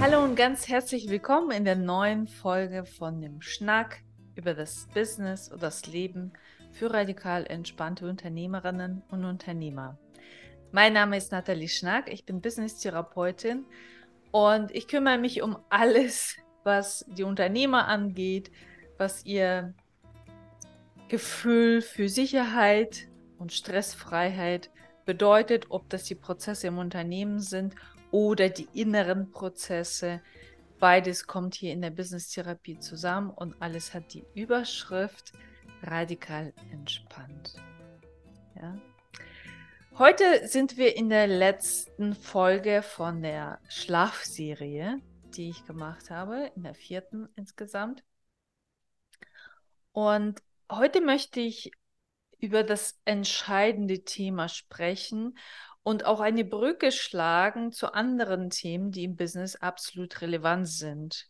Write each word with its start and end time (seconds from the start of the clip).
Hallo 0.00 0.24
und 0.24 0.34
ganz 0.34 0.66
herzlich 0.66 1.10
willkommen 1.10 1.50
in 1.50 1.66
der 1.66 1.76
neuen 1.76 2.26
Folge 2.26 2.86
von 2.86 3.20
dem 3.20 3.42
Schnack 3.42 3.98
über 4.34 4.54
das 4.54 4.88
Business 4.94 5.52
oder 5.52 5.60
das 5.60 5.84
Leben 5.84 6.32
für 6.72 6.90
radikal 6.90 7.46
entspannte 7.46 8.08
Unternehmerinnen 8.08 9.02
und 9.10 9.26
Unternehmer. 9.26 9.98
Mein 10.72 10.94
Name 10.94 11.18
ist 11.18 11.32
Nathalie 11.32 11.68
Schnack, 11.68 12.10
ich 12.10 12.24
bin 12.24 12.40
Business-Therapeutin 12.40 13.66
und 14.30 14.74
ich 14.74 14.88
kümmere 14.88 15.18
mich 15.18 15.42
um 15.42 15.58
alles, 15.68 16.38
was 16.64 17.04
die 17.06 17.24
Unternehmer 17.24 17.86
angeht, 17.86 18.50
was 18.96 19.26
ihr 19.26 19.74
Gefühl 21.08 21.82
für 21.82 22.08
Sicherheit 22.08 23.06
und 23.38 23.52
Stressfreiheit 23.52 24.70
bedeutet, 25.04 25.66
ob 25.68 25.90
das 25.90 26.04
die 26.04 26.14
Prozesse 26.14 26.68
im 26.68 26.78
Unternehmen 26.78 27.40
sind 27.40 27.74
oder 28.10 28.48
die 28.48 28.68
inneren 28.72 29.30
Prozesse. 29.30 30.22
Beides 30.78 31.26
kommt 31.26 31.54
hier 31.54 31.72
in 31.72 31.82
der 31.82 31.90
Business-Therapie 31.90 32.78
zusammen 32.78 33.30
und 33.30 33.60
alles 33.60 33.94
hat 33.94 34.14
die 34.14 34.24
Überschrift 34.34 35.32
radikal 35.82 36.52
entspannt. 36.70 37.54
Ja. 38.56 38.78
Heute 39.98 40.46
sind 40.48 40.78
wir 40.78 40.96
in 40.96 41.10
der 41.10 41.26
letzten 41.26 42.14
Folge 42.14 42.82
von 42.82 43.22
der 43.22 43.60
Schlafserie, 43.68 45.00
die 45.34 45.50
ich 45.50 45.66
gemacht 45.66 46.10
habe, 46.10 46.50
in 46.56 46.62
der 46.62 46.74
vierten 46.74 47.28
insgesamt. 47.36 48.02
Und 49.92 50.42
heute 50.70 51.00
möchte 51.00 51.40
ich 51.40 51.72
über 52.38 52.62
das 52.62 52.98
entscheidende 53.04 54.04
Thema 54.04 54.48
sprechen 54.48 55.36
und 55.82 56.04
auch 56.04 56.20
eine 56.20 56.44
Brücke 56.44 56.92
schlagen 56.92 57.72
zu 57.72 57.92
anderen 57.92 58.50
Themen, 58.50 58.90
die 58.92 59.04
im 59.04 59.16
Business 59.16 59.56
absolut 59.56 60.20
relevant 60.20 60.68
sind. 60.68 61.26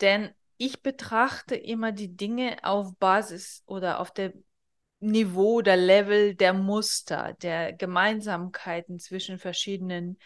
Denn 0.00 0.30
ich 0.56 0.82
betrachte 0.82 1.54
immer 1.54 1.92
die 1.92 2.16
Dinge 2.16 2.56
auf 2.62 2.96
Basis 2.98 3.62
oder 3.66 4.00
auf 4.00 4.12
der 4.12 4.32
Niveau 5.00 5.58
oder 5.58 5.76
Level 5.76 6.34
der 6.34 6.52
Muster, 6.52 7.36
der 7.40 7.72
Gemeinsamkeiten 7.72 8.98
zwischen 8.98 9.38
verschiedenen 9.38 10.18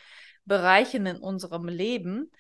Bereichen 0.45 1.05
in 1.07 1.19
unserem 1.19 1.69
Leben. 1.69 2.31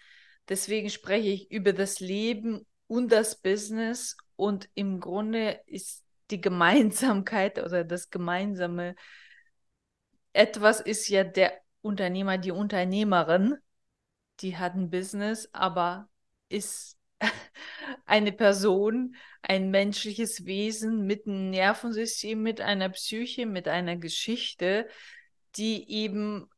Deswegen 0.48 0.88
spreche 0.88 1.28
ich 1.28 1.50
über 1.50 1.74
das 1.74 2.00
Leben 2.00 2.66
und 2.86 3.12
das 3.12 3.40
Business 3.40 4.16
und 4.36 4.68
im 4.74 4.98
Grunde 4.98 5.60
ist 5.66 6.04
die 6.30 6.40
Gemeinsamkeit 6.40 7.58
oder 7.58 7.84
das 7.84 8.08
gemeinsame 8.08 8.96
etwas 10.32 10.80
ist 10.80 11.08
ja 11.08 11.24
der 11.24 11.60
Unternehmer, 11.82 12.38
die 12.38 12.52
Unternehmerin, 12.52 13.56
die 14.40 14.56
hat 14.56 14.74
ein 14.74 14.90
Business, 14.90 15.48
aber 15.52 16.08
ist 16.48 16.98
eine 18.06 18.32
Person, 18.32 19.16
ein 19.42 19.70
menschliches 19.70 20.44
Wesen 20.44 21.06
mit 21.06 21.26
einem 21.26 21.50
Nervensystem, 21.50 22.42
mit 22.42 22.60
einer 22.60 22.88
Psyche, 22.90 23.46
mit 23.46 23.68
einer 23.68 23.96
Geschichte, 23.96 24.88
die 25.56 25.90
eben 25.90 26.48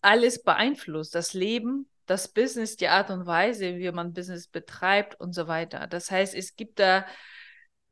alles 0.00 0.42
beeinflusst, 0.42 1.14
das 1.14 1.32
Leben, 1.32 1.88
das 2.06 2.28
Business, 2.28 2.76
die 2.76 2.88
Art 2.88 3.10
und 3.10 3.26
Weise, 3.26 3.76
wie 3.76 3.90
man 3.92 4.12
Business 4.12 4.48
betreibt 4.48 5.18
und 5.20 5.32
so 5.32 5.46
weiter. 5.46 5.86
Das 5.86 6.10
heißt, 6.10 6.34
es 6.34 6.56
gibt 6.56 6.80
da 6.80 7.06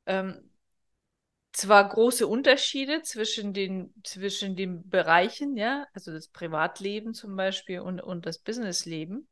ähm, 0.06 0.49
zwar 1.52 1.88
große 1.88 2.26
Unterschiede 2.26 3.02
zwischen 3.02 3.52
den, 3.52 3.92
zwischen 4.04 4.56
den 4.56 4.88
Bereichen, 4.88 5.56
ja, 5.56 5.86
also 5.92 6.12
das 6.12 6.28
Privatleben 6.28 7.14
zum 7.14 7.36
Beispiel 7.36 7.80
und, 7.80 8.00
und 8.00 8.26
das 8.26 8.38
Businessleben. 8.38 9.28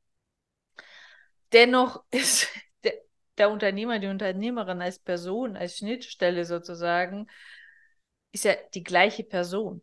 Dennoch 1.52 2.04
ist 2.10 2.48
der, 2.84 2.94
der 3.38 3.50
Unternehmer, 3.50 3.98
die 3.98 4.08
Unternehmerin 4.08 4.82
als 4.82 4.98
Person, 4.98 5.56
als 5.56 5.78
Schnittstelle 5.78 6.44
sozusagen, 6.44 7.28
ist 8.32 8.44
ja 8.44 8.54
die 8.74 8.82
gleiche 8.82 9.24
Person. 9.24 9.82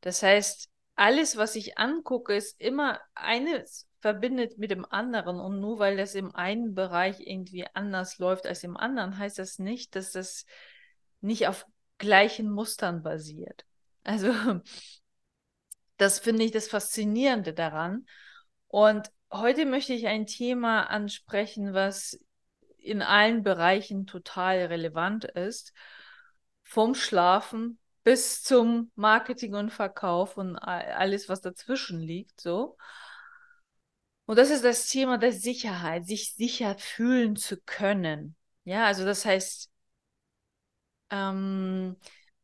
Das 0.00 0.22
heißt, 0.22 0.70
alles, 0.94 1.36
was 1.36 1.56
ich 1.56 1.78
angucke, 1.78 2.34
ist 2.34 2.60
immer 2.60 3.00
eines 3.14 3.88
verbindet 4.00 4.58
mit 4.58 4.70
dem 4.70 4.84
anderen. 4.84 5.40
Und 5.40 5.60
nur 5.60 5.78
weil 5.78 5.96
das 5.96 6.14
im 6.14 6.34
einen 6.34 6.74
Bereich 6.74 7.20
irgendwie 7.20 7.66
anders 7.74 8.18
läuft 8.18 8.46
als 8.46 8.64
im 8.64 8.76
anderen, 8.76 9.18
heißt 9.18 9.38
das 9.38 9.58
nicht, 9.58 9.94
dass 9.96 10.12
das 10.12 10.46
nicht 11.20 11.46
auf 11.48 11.66
gleichen 11.98 12.50
Mustern 12.50 13.02
basiert. 13.02 13.64
Also 14.04 14.32
das 15.96 16.18
finde 16.18 16.44
ich 16.44 16.50
das 16.50 16.68
Faszinierende 16.68 17.52
daran. 17.52 18.06
Und 18.68 19.10
heute 19.30 19.66
möchte 19.66 19.92
ich 19.92 20.06
ein 20.06 20.26
Thema 20.26 20.84
ansprechen, 20.84 21.74
was 21.74 22.18
in 22.78 23.02
allen 23.02 23.42
Bereichen 23.42 24.06
total 24.06 24.66
relevant 24.66 25.24
ist. 25.24 25.72
Vom 26.62 26.94
Schlafen 26.94 27.78
bis 28.04 28.42
zum 28.42 28.90
Marketing 28.94 29.54
und 29.54 29.70
Verkauf 29.70 30.36
und 30.36 30.56
alles, 30.56 31.28
was 31.28 31.40
dazwischen 31.40 32.00
liegt, 32.00 32.40
so. 32.40 32.76
Und 34.26 34.38
das 34.38 34.50
ist 34.50 34.64
das 34.64 34.86
Thema 34.86 35.18
der 35.18 35.32
Sicherheit, 35.32 36.06
sich 36.06 36.34
sicher 36.34 36.76
fühlen 36.78 37.36
zu 37.36 37.60
können. 37.66 38.36
Ja, 38.64 38.86
also 38.86 39.04
das 39.04 39.24
heißt, 39.24 39.69
ähm, 41.10 41.96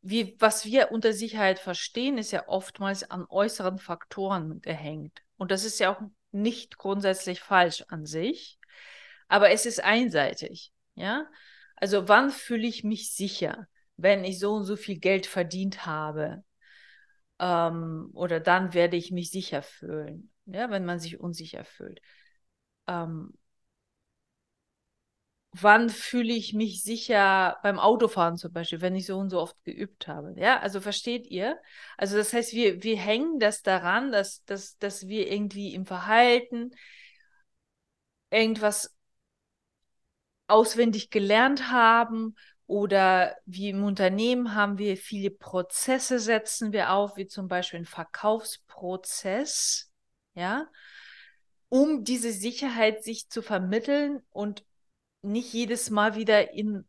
wie, 0.03 0.37
was 0.39 0.65
wir 0.65 0.93
unter 0.93 1.13
Sicherheit 1.13 1.59
verstehen, 1.59 2.19
ist 2.19 2.31
ja 2.31 2.49
oftmals 2.49 3.11
an 3.11 3.27
äußeren 3.29 3.79
Faktoren 3.79 4.61
gehängt. 4.61 5.23
Und 5.37 5.51
das 5.51 5.65
ist 5.65 5.81
ja 5.81 5.95
auch 5.95 6.01
nicht 6.33 6.79
grundsätzlich 6.79 7.41
falsch 7.41 7.85
an 7.89 8.07
sich, 8.07 8.59
aber 9.29 9.51
es 9.51 9.67
ist 9.67 9.83
einseitig. 9.83 10.73
Ja, 10.95 11.27
also 11.77 12.09
wann 12.09 12.31
fühle 12.31 12.67
ich 12.67 12.85
mich 12.85 13.13
sicher, 13.15 13.67
wenn 13.97 14.25
ich 14.25 14.39
so 14.39 14.55
und 14.55 14.65
so 14.65 14.77
viel 14.77 14.99
Geld 14.99 15.27
verdient 15.27 15.87
habe? 15.87 16.45
Ähm, 17.39 18.11
oder 18.15 18.41
dann 18.41 18.75
werde 18.75 18.97
ich 18.97 19.11
mich 19.11 19.31
sicher 19.31 19.63
fühlen, 19.63 20.31
ja, 20.47 20.71
wenn 20.71 20.85
man 20.85 20.99
sich 20.99 21.21
unsicher 21.21 21.65
fühlt. 21.65 22.01
Ähm, 22.87 23.35
wann 25.63 25.89
fühle 25.89 26.35
ich 26.35 26.53
mich 26.53 26.83
sicher 26.83 27.59
beim 27.63 27.79
Autofahren 27.79 28.37
zum 28.37 28.53
Beispiel, 28.53 28.81
wenn 28.81 28.95
ich 28.95 29.07
so 29.07 29.19
und 29.19 29.31
so 29.31 29.41
oft 29.41 29.57
geübt 29.65 30.09
habe. 30.09 30.35
Ja, 30.37 30.61
also 30.61 30.81
versteht 30.81 31.27
ihr? 31.27 31.59
Also 31.97 32.17
das 32.17 32.33
heißt, 32.33 32.53
wir, 32.53 32.83
wir 32.83 32.97
hängen 32.97 33.39
das 33.39 33.63
daran, 33.63 34.13
dass, 34.13 34.45
dass, 34.45 34.77
dass 34.79 35.09
wir 35.09 35.31
irgendwie 35.31 35.75
im 35.75 35.87
Verhalten 35.87 36.73
irgendwas 38.31 38.95
auswendig 40.47 41.11
gelernt 41.11 41.71
haben 41.71 42.37
oder 42.67 43.37
wie 43.47 43.71
im 43.71 43.85
Unternehmen 43.85 44.55
haben 44.55 44.79
wir 44.79 44.97
viele 44.97 45.31
Prozesse 45.31 46.19
setzen 46.19 46.73
wir 46.73 46.93
auf, 46.93 47.17
wie 47.17 47.27
zum 47.27 47.49
Beispiel 47.49 47.81
ein 47.81 47.87
Verkaufsprozess, 47.87 49.91
ja, 50.35 50.69
um 51.69 52.05
diese 52.05 52.33
Sicherheit 52.33 53.03
sich 53.03 53.29
zu 53.29 53.43
vermitteln 53.43 54.23
und 54.31 54.65
nicht 55.27 55.53
jedes 55.53 55.91
Mal 55.91 56.17
wieder 56.17 56.53
in 56.53 56.87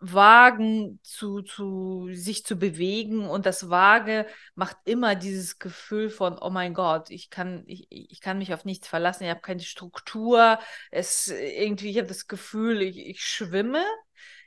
Wagen 0.00 1.00
zu, 1.02 1.42
zu 1.42 2.08
sich 2.12 2.44
zu 2.44 2.56
bewegen. 2.56 3.28
Und 3.28 3.46
das 3.46 3.70
Vage 3.70 4.26
macht 4.54 4.76
immer 4.84 5.14
dieses 5.14 5.58
Gefühl 5.58 6.10
von 6.10 6.38
oh 6.38 6.50
mein 6.50 6.74
Gott 6.74 7.10
ich 7.10 7.30
kann 7.30 7.64
ich, 7.66 7.86
ich 7.90 8.20
kann 8.20 8.38
mich 8.38 8.52
auf 8.54 8.64
nichts 8.64 8.88
verlassen 8.88 9.24
ich 9.24 9.30
habe 9.30 9.40
keine 9.40 9.60
Struktur. 9.60 10.58
Es 10.90 11.28
irgendwie 11.28 11.90
ich 11.90 11.98
habe 11.98 12.08
das 12.08 12.26
Gefühl 12.26 12.82
ich, 12.82 12.98
ich 12.98 13.24
schwimme. 13.24 13.84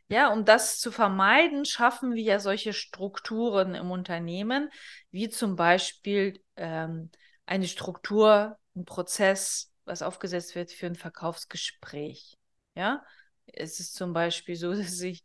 Ja 0.07 0.31
um 0.33 0.45
das 0.45 0.79
zu 0.79 0.91
vermeiden 0.91 1.65
schaffen 1.65 2.13
wir 2.15 2.23
ja 2.23 2.39
solche 2.39 2.73
Strukturen 2.73 3.75
im 3.75 3.91
Unternehmen 3.91 4.69
wie 5.11 5.29
zum 5.29 5.55
Beispiel 5.55 6.41
ähm, 6.55 7.11
eine 7.45 7.67
Struktur 7.67 8.57
ein 8.75 8.85
Prozess 8.85 9.71
was 9.85 10.01
aufgesetzt 10.01 10.55
wird 10.55 10.71
für 10.71 10.87
ein 10.87 10.95
Verkaufsgespräch 10.95 12.38
ja, 12.79 13.03
es 13.45 13.79
ist 13.79 13.95
zum 13.95 14.13
Beispiel 14.13 14.55
so, 14.55 14.73
dass 14.75 15.01
ich 15.01 15.23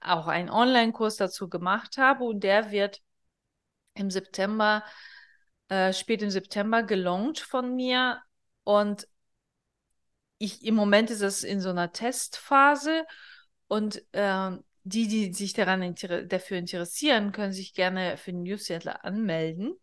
auch 0.00 0.26
einen 0.26 0.50
Online-Kurs 0.50 1.16
dazu 1.16 1.48
gemacht 1.48 1.96
habe 1.96 2.24
und 2.24 2.40
der 2.44 2.70
wird 2.70 3.00
im 3.94 4.10
September, 4.10 4.84
äh, 5.68 5.92
spät 5.92 6.22
im 6.22 6.30
September 6.30 6.82
gelauncht 6.82 7.40
von 7.40 7.74
mir 7.74 8.20
und 8.64 9.06
ich, 10.38 10.64
im 10.64 10.74
Moment 10.74 11.10
ist 11.10 11.20
es 11.20 11.44
in 11.44 11.60
so 11.60 11.70
einer 11.70 11.92
Testphase 11.92 13.06
und 13.68 14.02
äh, 14.12 14.50
die, 14.82 15.06
die 15.06 15.32
sich 15.32 15.52
daran 15.52 15.82
inter 15.82 16.24
dafür 16.24 16.58
interessieren, 16.58 17.30
können 17.30 17.52
sich 17.52 17.74
gerne 17.74 18.16
für 18.16 18.32
den 18.32 18.42
Newsletter 18.42 19.04
anmelden. 19.04 19.76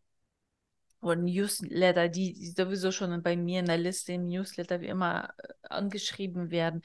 Oder 1.01 1.15
Newsletter, 1.15 2.09
die 2.09 2.53
sowieso 2.55 2.91
schon 2.91 3.21
bei 3.23 3.37
mir 3.37 3.61
in 3.61 3.65
der 3.65 3.77
Liste 3.77 4.13
im 4.13 4.27
Newsletter 4.27 4.81
wie 4.81 4.87
immer 4.87 5.33
äh, 5.37 5.53
angeschrieben 5.69 6.51
werden, 6.51 6.81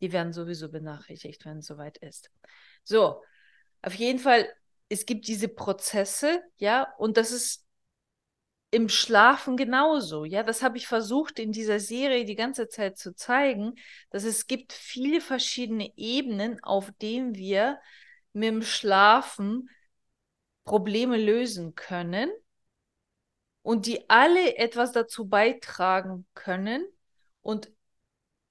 die 0.00 0.12
werden 0.12 0.32
sowieso 0.32 0.70
benachrichtigt, 0.70 1.44
wenn 1.44 1.58
es 1.58 1.66
soweit 1.66 1.98
ist. 1.98 2.30
So, 2.84 3.22
auf 3.82 3.94
jeden 3.94 4.18
Fall, 4.18 4.46
es 4.88 5.06
gibt 5.06 5.26
diese 5.26 5.48
Prozesse, 5.48 6.42
ja, 6.58 6.92
und 6.98 7.16
das 7.16 7.32
ist 7.32 7.66
im 8.70 8.88
Schlafen 8.88 9.56
genauso. 9.56 10.24
Ja, 10.24 10.42
das 10.42 10.62
habe 10.62 10.76
ich 10.76 10.86
versucht 10.86 11.38
in 11.38 11.52
dieser 11.52 11.80
Serie 11.80 12.24
die 12.24 12.34
ganze 12.34 12.68
Zeit 12.68 12.98
zu 12.98 13.14
zeigen, 13.14 13.74
dass 14.10 14.24
es 14.24 14.46
gibt 14.46 14.72
viele 14.72 15.20
verschiedene 15.20 15.92
Ebenen, 15.96 16.62
auf 16.62 16.90
denen 17.00 17.34
wir 17.34 17.80
mit 18.32 18.48
dem 18.48 18.62
Schlafen 18.62 19.70
Probleme 20.64 21.16
lösen 21.16 21.74
können 21.74 22.28
und 23.66 23.86
die 23.86 24.08
alle 24.08 24.58
etwas 24.58 24.92
dazu 24.92 25.28
beitragen 25.28 26.24
können. 26.34 26.86
Und 27.42 27.72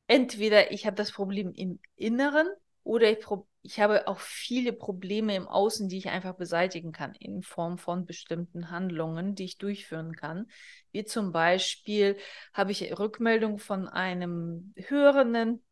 entweder 0.07 0.73
ich 0.73 0.85
habe 0.85 0.97
das 0.97 1.13
Problem 1.13 1.53
im 1.53 1.79
Inneren 1.95 2.49
oder 2.83 3.09
ich, 3.09 3.25
ich 3.61 3.79
habe 3.79 4.09
auch 4.09 4.19
viele 4.19 4.73
Probleme 4.73 5.33
im 5.33 5.47
Außen, 5.47 5.87
die 5.87 5.99
ich 5.99 6.09
einfach 6.09 6.35
beseitigen 6.35 6.91
kann 6.91 7.15
in 7.15 7.43
Form 7.43 7.77
von 7.77 8.05
bestimmten 8.05 8.71
Handlungen, 8.71 9.35
die 9.35 9.45
ich 9.45 9.57
durchführen 9.57 10.17
kann. 10.17 10.47
Wie 10.91 11.05
zum 11.05 11.31
Beispiel 11.31 12.17
habe 12.53 12.73
ich 12.73 12.99
Rückmeldung 12.99 13.57
von 13.57 13.87
einem 13.87 14.73
Hörenden 14.75 15.63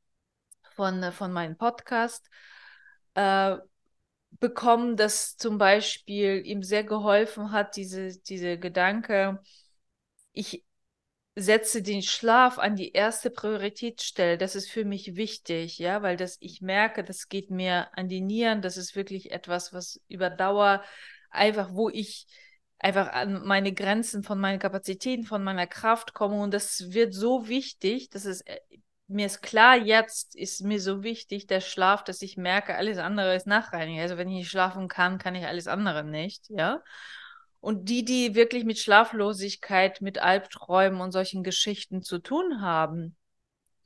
von, 0.73 1.11
von 1.11 1.33
meinem 1.33 1.57
Podcast. 1.57 2.29
Äh, 3.15 3.57
bekommen, 4.43 4.97
das 4.97 5.37
zum 5.37 5.57
Beispiel 5.57 6.45
ihm 6.45 6.63
sehr 6.63 6.83
geholfen 6.83 7.53
hat, 7.53 7.77
diese, 7.77 8.19
diese 8.19 8.59
Gedanke, 8.59 9.41
ich 10.33 10.65
setze 11.35 11.81
den 11.81 12.01
Schlaf 12.01 12.59
an 12.59 12.75
die 12.75 12.91
erste 12.91 13.29
Prioritätsstelle. 13.29 14.37
Das 14.37 14.57
ist 14.57 14.69
für 14.69 14.83
mich 14.83 15.15
wichtig, 15.15 15.79
ja, 15.79 16.01
weil 16.01 16.17
das, 16.17 16.35
ich 16.41 16.61
merke, 16.61 17.05
das 17.05 17.29
geht 17.29 17.51
mir 17.51 17.87
an 17.97 18.09
die 18.09 18.19
Nieren. 18.19 18.61
Das 18.61 18.75
ist 18.75 18.97
wirklich 18.97 19.31
etwas, 19.31 19.71
was 19.71 20.01
über 20.09 20.29
Dauer 20.29 20.83
einfach, 21.31 21.73
wo 21.73 21.89
ich 21.89 22.27
einfach 22.79 23.13
an 23.13 23.45
meine 23.45 23.71
Grenzen 23.71 24.23
von 24.23 24.41
meinen 24.41 24.59
Kapazitäten, 24.59 25.23
von 25.23 25.41
meiner 25.41 25.67
Kraft 25.67 26.13
komme. 26.13 26.41
Und 26.41 26.53
das 26.53 26.91
wird 26.91 27.13
so 27.13 27.47
wichtig, 27.47 28.09
dass 28.09 28.25
es 28.25 28.41
äh, 28.41 28.59
mir 29.07 29.25
ist 29.25 29.41
klar, 29.41 29.77
jetzt 29.77 30.35
ist 30.35 30.61
mir 30.61 30.79
so 30.79 31.03
wichtig 31.03 31.47
der 31.47 31.61
Schlaf, 31.61 32.03
dass 32.03 32.21
ich 32.21 32.37
merke, 32.37 32.75
alles 32.75 32.97
andere 32.97 33.35
ist 33.35 33.47
nachrangig. 33.47 33.99
Also 33.99 34.17
wenn 34.17 34.29
ich 34.29 34.35
nicht 34.35 34.49
schlafen 34.49 34.87
kann, 34.87 35.17
kann 35.17 35.35
ich 35.35 35.45
alles 35.45 35.67
andere 35.67 36.03
nicht, 36.03 36.49
ja. 36.49 36.81
Und 37.59 37.89
die, 37.89 38.03
die 38.03 38.35
wirklich 38.35 38.65
mit 38.65 38.77
Schlaflosigkeit, 38.79 40.01
mit 40.01 40.19
Albträumen 40.19 40.99
und 41.01 41.11
solchen 41.11 41.43
Geschichten 41.43 42.01
zu 42.01 42.19
tun 42.19 42.61
haben, 42.61 43.15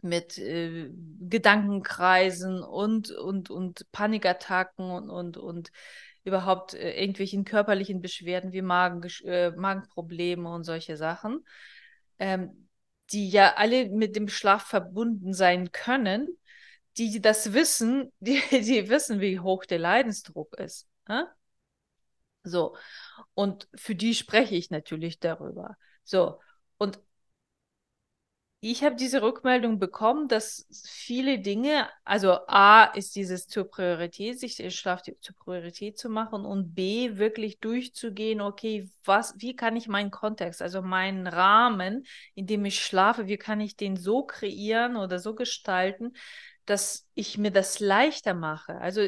mit 0.02 0.38
äh, 0.38 0.90
Gedankenkreisen 1.20 2.63
und, 2.63 3.12
und, 3.12 3.50
und 3.50 3.92
Panikattacken 3.92 4.90
und, 4.90 5.10
und, 5.10 5.38
und 5.38 5.72
überhaupt 6.24 6.74
äh, 6.74 7.00
irgendwelchen 7.00 7.46
körperlichen 7.46 8.02
Beschwerden 8.02 8.52
wie 8.52 8.62
Magen, 8.62 9.02
äh, 9.25 9.52
Magenprobleme 9.52 10.50
und 10.50 10.63
solche 10.63 10.98
Sachen, 10.98 11.46
ähm, 12.20 12.67
die 13.12 13.30
ja 13.30 13.56
alle 13.56 13.89
mit 13.89 14.15
dem 14.15 14.27
Schlaf 14.27 14.63
verbunden 14.68 15.33
sein 15.33 15.71
können, 15.71 16.27
die 16.98 17.21
das 17.21 17.54
wissen, 17.54 18.12
die, 18.19 18.42
die 18.51 18.89
wissen, 18.89 19.19
wie 19.21 19.39
hoch 19.39 19.65
der 19.65 19.80
Leidensdruck 19.80 20.57
ist. 20.59 20.88
Äh? 21.07 21.24
So. 22.44 22.75
Und 23.33 23.68
für 23.75 23.95
die 23.95 24.15
spreche 24.15 24.56
ich 24.56 24.69
natürlich 24.69 25.19
darüber. 25.19 25.77
So. 26.04 26.39
Und 26.77 27.00
ich 28.59 28.83
habe 28.83 28.95
diese 28.95 29.21
Rückmeldung 29.21 29.77
bekommen, 29.77 30.27
dass 30.27 30.68
viele 30.83 31.39
Dinge, 31.39 31.88
also 32.04 32.39
A 32.48 32.86
ist 32.86 33.15
dieses 33.15 33.48
zur 33.48 33.69
Priorität, 33.69 34.39
sich 34.39 34.56
den 34.56 34.71
Schlaf 34.71 35.04
zur 35.04 35.36
Priorität 35.38 35.98
zu 36.00 36.09
machen 36.09 36.44
und 36.44 36.74
B 36.74 37.18
wirklich 37.18 37.59
durchzugehen, 37.59 38.42
okay, 38.42 38.89
was, 39.06 39.36
wie 39.38 39.56
kann 39.56 39.75
ich 39.75 39.88
meinen 39.88 40.09
Kontext, 40.09 40.63
also 40.63 40.81
meinen 40.81 41.27
Rahmen, 41.27 42.06
in 42.33 42.48
dem 42.48 42.65
ich 42.65 42.83
schlafe, 42.83 43.27
wie 43.27 43.38
kann 43.38 43.62
ich 43.62 43.75
den 43.77 43.95
so 43.95 44.24
kreieren 44.24 44.98
oder 44.98 45.19
so 45.19 45.36
gestalten, 45.36 46.13
dass 46.68 47.08
ich 47.14 47.38
mir 47.38 47.50
das 47.50 47.80
leichter 47.80 48.34
mache. 48.34 48.78
Also 48.80 49.02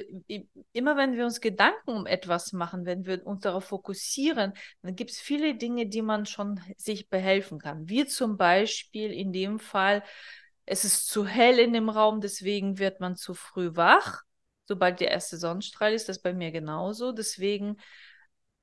immer 0.71 0.95
wenn 0.95 1.17
wir 1.17 1.25
uns 1.25 1.41
Gedanken 1.41 1.91
um 1.91 2.05
etwas 2.05 2.53
machen, 2.53 2.85
wenn 2.85 3.05
wir 3.05 3.27
uns 3.27 3.41
darauf 3.41 3.65
fokussieren, 3.65 4.53
dann 4.81 4.95
gibt 4.95 5.11
es 5.11 5.19
viele 5.19 5.55
Dinge, 5.55 5.87
die 5.87 6.01
man 6.01 6.25
schon 6.25 6.61
sich 6.77 7.09
behelfen 7.09 7.59
kann. 7.59 7.89
Wie 7.89 8.05
zum 8.05 8.37
Beispiel 8.37 9.11
in 9.11 9.33
dem 9.33 9.59
Fall, 9.59 10.03
es 10.65 10.85
ist 10.85 11.09
zu 11.09 11.27
hell 11.27 11.59
in 11.59 11.73
dem 11.73 11.89
Raum, 11.89 12.21
deswegen 12.21 12.79
wird 12.79 13.01
man 13.01 13.17
zu 13.17 13.33
früh 13.33 13.75
wach. 13.75 14.21
Sobald 14.65 15.01
der 15.01 15.11
erste 15.11 15.37
Sonnenstrahl 15.37 15.93
ist, 15.93 16.07
das 16.07 16.21
bei 16.21 16.33
mir 16.33 16.51
genauso. 16.51 17.11
Deswegen 17.11 17.75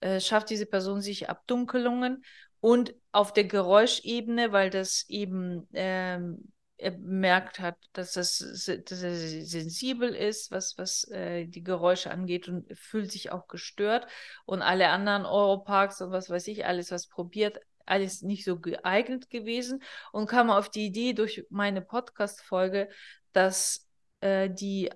äh, 0.00 0.20
schafft 0.20 0.48
diese 0.48 0.66
Person 0.66 1.02
sich 1.02 1.28
Abdunkelungen 1.28 2.24
und 2.60 2.94
auf 3.12 3.34
der 3.34 3.44
Geräuschebene, 3.44 4.52
weil 4.52 4.70
das 4.70 5.04
eben 5.08 5.68
ähm, 5.74 6.50
er 6.78 6.90
bemerkt 6.90 7.58
hat, 7.58 7.76
dass, 7.92 8.16
es, 8.16 8.38
dass 8.66 9.02
er 9.02 9.14
sensibel 9.14 10.14
ist, 10.14 10.50
was, 10.50 10.76
was 10.76 11.04
äh, 11.10 11.46
die 11.46 11.62
Geräusche 11.62 12.10
angeht 12.10 12.48
und 12.48 12.66
fühlt 12.76 13.10
sich 13.10 13.32
auch 13.32 13.48
gestört. 13.48 14.06
Und 14.44 14.62
alle 14.62 14.88
anderen 14.88 15.24
Europarks 15.24 16.00
und 16.02 16.10
was 16.10 16.28
weiß 16.28 16.46
ich, 16.48 16.66
alles, 16.66 16.90
was 16.90 17.06
probiert, 17.06 17.60
alles 17.86 18.22
nicht 18.22 18.44
so 18.44 18.58
geeignet 18.58 19.30
gewesen 19.30 19.82
und 20.12 20.26
kam 20.28 20.50
auf 20.50 20.68
die 20.68 20.86
Idee 20.86 21.12
durch 21.14 21.46
meine 21.50 21.80
Podcast-Folge, 21.80 22.90
dass 23.32 23.88
äh, 24.20 24.50
die 24.50 24.90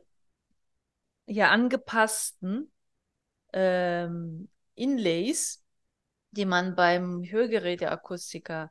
ja 1.26 1.50
angepassten 1.50 2.72
ähm, 3.52 4.48
Inlays, 4.74 5.64
die 6.32 6.44
man 6.44 6.74
beim 6.74 7.24
Hörgeräteakustiker 7.24 8.70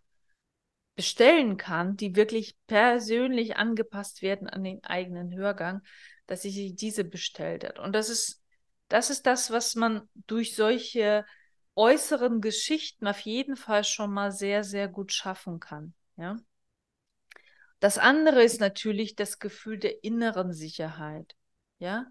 bestellen 0.99 1.55
kann, 1.55 1.95
die 1.95 2.17
wirklich 2.17 2.57
persönlich 2.67 3.55
angepasst 3.55 4.21
werden 4.21 4.49
an 4.49 4.65
den 4.65 4.83
eigenen 4.83 5.33
Hörgang, 5.33 5.81
dass 6.27 6.41
sie 6.41 6.75
diese 6.75 7.05
bestellt 7.05 7.63
hat. 7.63 7.79
Und 7.79 7.93
das 7.93 8.09
ist, 8.09 8.43
das 8.89 9.09
ist 9.09 9.25
das, 9.25 9.49
was 9.49 9.75
man 9.75 10.09
durch 10.27 10.57
solche 10.57 11.23
äußeren 11.75 12.41
Geschichten 12.41 13.07
auf 13.07 13.21
jeden 13.21 13.55
Fall 13.55 13.85
schon 13.85 14.11
mal 14.11 14.33
sehr, 14.33 14.65
sehr 14.65 14.89
gut 14.89 15.13
schaffen 15.13 15.61
kann. 15.61 15.93
Ja. 16.17 16.35
Das 17.79 17.97
andere 17.97 18.43
ist 18.43 18.59
natürlich 18.59 19.15
das 19.15 19.39
Gefühl 19.39 19.79
der 19.79 20.03
inneren 20.03 20.51
Sicherheit. 20.51 21.33
Ja. 21.77 22.07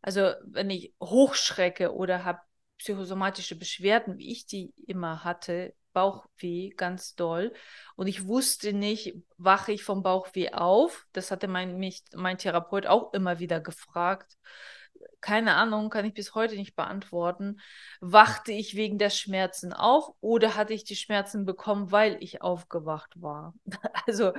Also 0.00 0.32
wenn 0.44 0.70
ich 0.70 0.94
hochschrecke 0.98 1.92
oder 1.92 2.24
habe 2.24 2.40
psychosomatische 2.78 3.58
Beschwerden, 3.58 4.16
wie 4.16 4.32
ich 4.32 4.46
die 4.46 4.72
immer 4.86 5.24
hatte, 5.24 5.74
Bauchweh 5.92 6.70
ganz 6.70 7.14
doll. 7.14 7.52
Und 7.96 8.06
ich 8.06 8.26
wusste 8.26 8.72
nicht, 8.72 9.14
wache 9.38 9.72
ich 9.72 9.84
vom 9.84 10.02
Bauchweh 10.02 10.52
auf? 10.52 11.06
Das 11.12 11.30
hatte 11.30 11.48
mein, 11.48 11.78
mich, 11.78 12.04
mein 12.14 12.38
Therapeut 12.38 12.86
auch 12.86 13.12
immer 13.12 13.38
wieder 13.38 13.60
gefragt. 13.60 14.36
Keine 15.20 15.54
Ahnung, 15.54 15.90
kann 15.90 16.04
ich 16.04 16.14
bis 16.14 16.34
heute 16.34 16.56
nicht 16.56 16.76
beantworten. 16.76 17.60
Wachte 18.00 18.52
ich 18.52 18.74
wegen 18.74 18.98
der 18.98 19.10
Schmerzen 19.10 19.72
auf 19.72 20.14
oder 20.20 20.56
hatte 20.56 20.72
ich 20.74 20.84
die 20.84 20.96
Schmerzen 20.96 21.44
bekommen, 21.44 21.92
weil 21.92 22.16
ich 22.20 22.42
aufgewacht 22.42 23.20
war? 23.20 23.54
Also, 24.06 24.32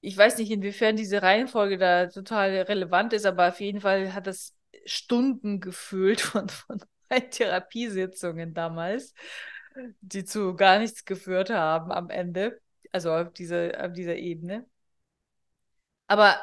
ich 0.00 0.16
weiß 0.16 0.38
nicht, 0.38 0.50
inwiefern 0.50 0.96
diese 0.96 1.22
Reihenfolge 1.22 1.78
da 1.78 2.06
total 2.06 2.50
relevant 2.62 3.12
ist, 3.12 3.26
aber 3.26 3.48
auf 3.48 3.60
jeden 3.60 3.80
Fall 3.80 4.14
hat 4.14 4.26
das 4.26 4.54
Stunden 4.84 5.60
gefühlt 5.60 6.20
von, 6.20 6.48
von 6.48 6.80
Therapiesitzungen 7.30 8.54
damals 8.54 9.14
die 10.00 10.24
zu 10.24 10.54
gar 10.56 10.78
nichts 10.78 11.04
geführt 11.04 11.50
haben 11.50 11.92
am 11.92 12.10
Ende, 12.10 12.60
also 12.92 13.12
auf, 13.12 13.32
diese, 13.32 13.72
auf 13.82 13.92
dieser 13.92 14.16
Ebene. 14.16 14.66
Aber 16.08 16.36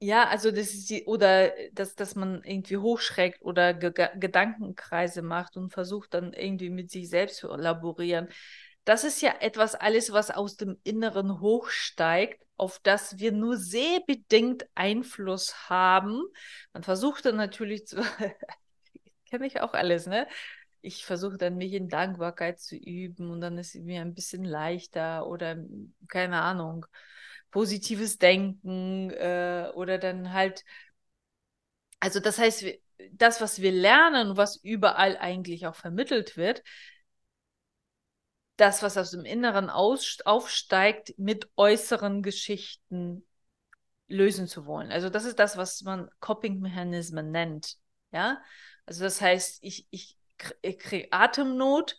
ja, 0.00 0.28
also 0.28 0.50
das 0.50 0.74
ist 0.74 0.90
die, 0.90 1.04
oder 1.06 1.52
dass, 1.72 1.94
dass 1.96 2.14
man 2.14 2.42
irgendwie 2.44 2.76
hochschreckt 2.76 3.42
oder 3.42 3.74
Ge 3.74 3.92
Gedankenkreise 4.18 5.22
macht 5.22 5.56
und 5.56 5.72
versucht 5.72 6.14
dann 6.14 6.32
irgendwie 6.32 6.70
mit 6.70 6.90
sich 6.90 7.08
selbst 7.08 7.38
zu 7.38 7.50
elaborieren. 7.50 8.28
Das 8.84 9.04
ist 9.04 9.20
ja 9.22 9.34
etwas 9.40 9.74
alles, 9.74 10.12
was 10.12 10.30
aus 10.30 10.56
dem 10.56 10.78
Inneren 10.84 11.40
hochsteigt, 11.40 12.42
auf 12.56 12.78
das 12.82 13.18
wir 13.18 13.32
nur 13.32 13.56
sehr 13.56 14.00
bedingt 14.06 14.66
Einfluss 14.74 15.68
haben. 15.68 16.22
Man 16.72 16.82
versucht 16.84 17.26
dann 17.26 17.36
natürlich 17.36 17.86
zu, 17.86 17.96
kenne 19.30 19.46
ich 19.46 19.60
auch 19.60 19.74
alles, 19.74 20.06
ne? 20.06 20.26
Ich 20.80 21.04
versuche 21.04 21.36
dann 21.38 21.56
mich 21.56 21.72
in 21.72 21.88
Dankbarkeit 21.88 22.60
zu 22.60 22.76
üben 22.76 23.30
und 23.30 23.40
dann 23.40 23.58
ist 23.58 23.74
es 23.74 23.82
mir 23.82 24.00
ein 24.00 24.14
bisschen 24.14 24.44
leichter 24.44 25.26
oder 25.26 25.56
keine 26.08 26.40
Ahnung, 26.42 26.86
positives 27.50 28.18
Denken 28.18 29.10
äh, 29.10 29.70
oder 29.74 29.98
dann 29.98 30.32
halt, 30.32 30.64
also 32.00 32.20
das 32.20 32.38
heißt, 32.38 32.64
das, 33.12 33.40
was 33.40 33.60
wir 33.60 33.72
lernen, 33.72 34.36
was 34.36 34.56
überall 34.56 35.16
eigentlich 35.18 35.66
auch 35.66 35.76
vermittelt 35.76 36.36
wird, 36.36 36.62
das, 38.56 38.82
was 38.82 38.96
aus 38.96 39.12
dem 39.12 39.24
Inneren 39.24 39.70
aus, 39.70 40.18
aufsteigt, 40.24 41.14
mit 41.18 41.48
äußeren 41.56 42.22
Geschichten 42.22 43.24
lösen 44.08 44.48
zu 44.48 44.66
wollen. 44.66 44.92
Also 44.92 45.10
das 45.10 45.24
ist 45.24 45.38
das, 45.38 45.56
was 45.56 45.82
man 45.82 46.10
Coping-Mechanismen 46.20 47.30
nennt. 47.32 47.76
Ja, 48.12 48.42
also 48.86 49.04
das 49.04 49.20
heißt, 49.20 49.60
ich, 49.62 49.86
ich 49.90 50.17
Atemnot 51.10 51.96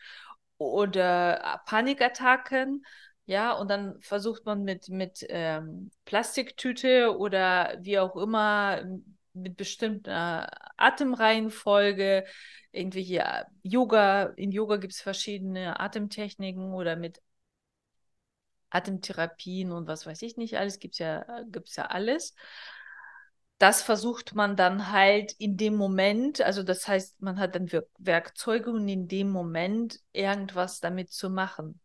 oder 0.58 1.62
Panikattacken. 1.66 2.86
Ja, 3.26 3.54
und 3.54 3.70
dann 3.70 4.02
versucht 4.02 4.46
man 4.46 4.64
mit, 4.64 4.90
mit 4.90 5.26
ähm, 5.30 5.92
Plastiktüte 6.06 7.16
oder 7.18 7.78
wie 7.82 8.00
auch 8.00 8.16
immer 8.16 8.84
mit 9.34 9.56
bestimmter 9.56 10.50
Atemreihenfolge, 10.78 12.26
irgendwie 12.72 13.04
hier 13.04 13.46
Yoga, 13.62 14.34
in 14.36 14.52
Yoga 14.52 14.78
gibt 14.78 14.94
es 14.94 15.02
verschiedene 15.02 15.80
Atemtechniken 15.80 16.74
oder 16.74 16.96
mit 16.96 17.22
Atemtherapien 18.72 19.72
und 19.72 19.88
was 19.88 20.06
weiß 20.06 20.22
ich 20.22 20.38
nicht 20.38 20.58
alles, 20.58 20.80
gibt 20.80 20.96
es 20.96 21.00
ja, 21.00 21.26
gibt's 21.52 21.76
ja 21.76 21.86
alles. 21.86 22.36
Das 23.60 23.82
versucht 23.84 24.36
man 24.36 24.56
dann 24.56 24.92
halt 24.92 25.34
in 25.34 25.58
dem 25.58 25.76
Moment, 25.76 26.40
also 26.42 26.64
das 26.64 26.88
heißt, 26.88 27.22
man 27.22 27.40
hat 27.40 27.56
dann 27.56 27.70
Werkzeuge 27.98 28.72
und 28.72 28.88
in 28.88 29.10
dem 29.10 29.30
Moment 29.30 30.00
irgendwas 30.14 30.80
damit 30.80 31.12
zu 31.12 31.30
machen. 31.30 31.80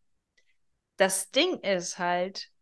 Das 0.96 1.32
Ding 1.32 1.58
ist 1.60 1.98
halt, 1.98 2.52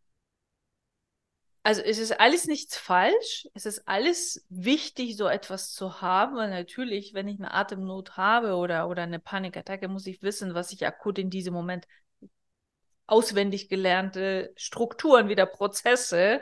also 1.63 1.83
es 1.83 1.99
ist 1.99 2.19
alles 2.19 2.47
nichts 2.47 2.77
falsch, 2.77 3.47
es 3.55 3.67
ist 3.67 3.87
alles 3.87 4.45
wichtig, 4.49 5.17
so 5.17 5.29
etwas 5.29 5.73
zu 5.73 6.01
haben, 6.01 6.37
weil 6.37 6.51
natürlich, 6.51 7.15
wenn 7.15 7.29
ich 7.29 7.39
eine 7.39 7.53
Atemnot 7.53 8.17
habe 8.17 8.55
oder, 8.55 8.89
oder 8.89 9.03
eine 9.03 9.21
Panikattacke, 9.21 9.89
muss 9.89 10.07
ich 10.07 10.23
wissen, 10.23 10.55
was 10.55 10.73
ich 10.73 10.87
akut 10.87 11.19
in 11.19 11.31
diesem 11.31 11.55
Moment 11.55 11.87
auswendig 13.07 13.69
gelernte 13.69 14.53
Strukturen, 14.57 15.29
wieder 15.29 15.47
Prozesse, 15.47 16.41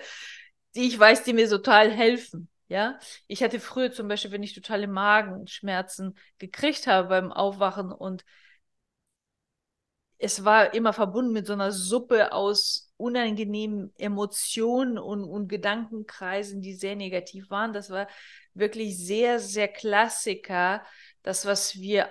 die 0.74 0.86
ich 0.86 0.98
weiß, 0.98 1.24
die 1.24 1.32
mir 1.32 1.48
total 1.48 1.90
helfen. 1.90 2.48
Ja, 2.70 2.98
ich 3.26 3.42
hatte 3.42 3.58
früher 3.60 3.90
zum 3.92 4.06
Beispiel, 4.08 4.30
wenn 4.30 4.44
ich 4.44 4.54
totale 4.54 4.86
Magenschmerzen 4.86 6.16
gekriegt 6.38 6.86
habe 6.86 7.08
beim 7.08 7.32
Aufwachen 7.32 7.90
und 7.92 8.24
es 10.18 10.44
war 10.44 10.74
immer 10.74 10.92
verbunden 10.92 11.32
mit 11.32 11.46
so 11.46 11.54
einer 11.54 11.72
Suppe 11.72 12.32
aus 12.32 12.92
unangenehmen 12.96 13.92
Emotionen 13.96 14.98
und, 14.98 15.24
und 15.24 15.48
Gedankenkreisen, 15.48 16.60
die 16.60 16.74
sehr 16.74 16.94
negativ 16.96 17.48
waren. 17.50 17.72
Das 17.72 17.88
war 17.90 18.06
wirklich 18.54 18.98
sehr, 18.98 19.38
sehr 19.40 19.68
Klassiker. 19.68 20.84
Das, 21.22 21.46
was 21.46 21.76
wir 21.76 22.10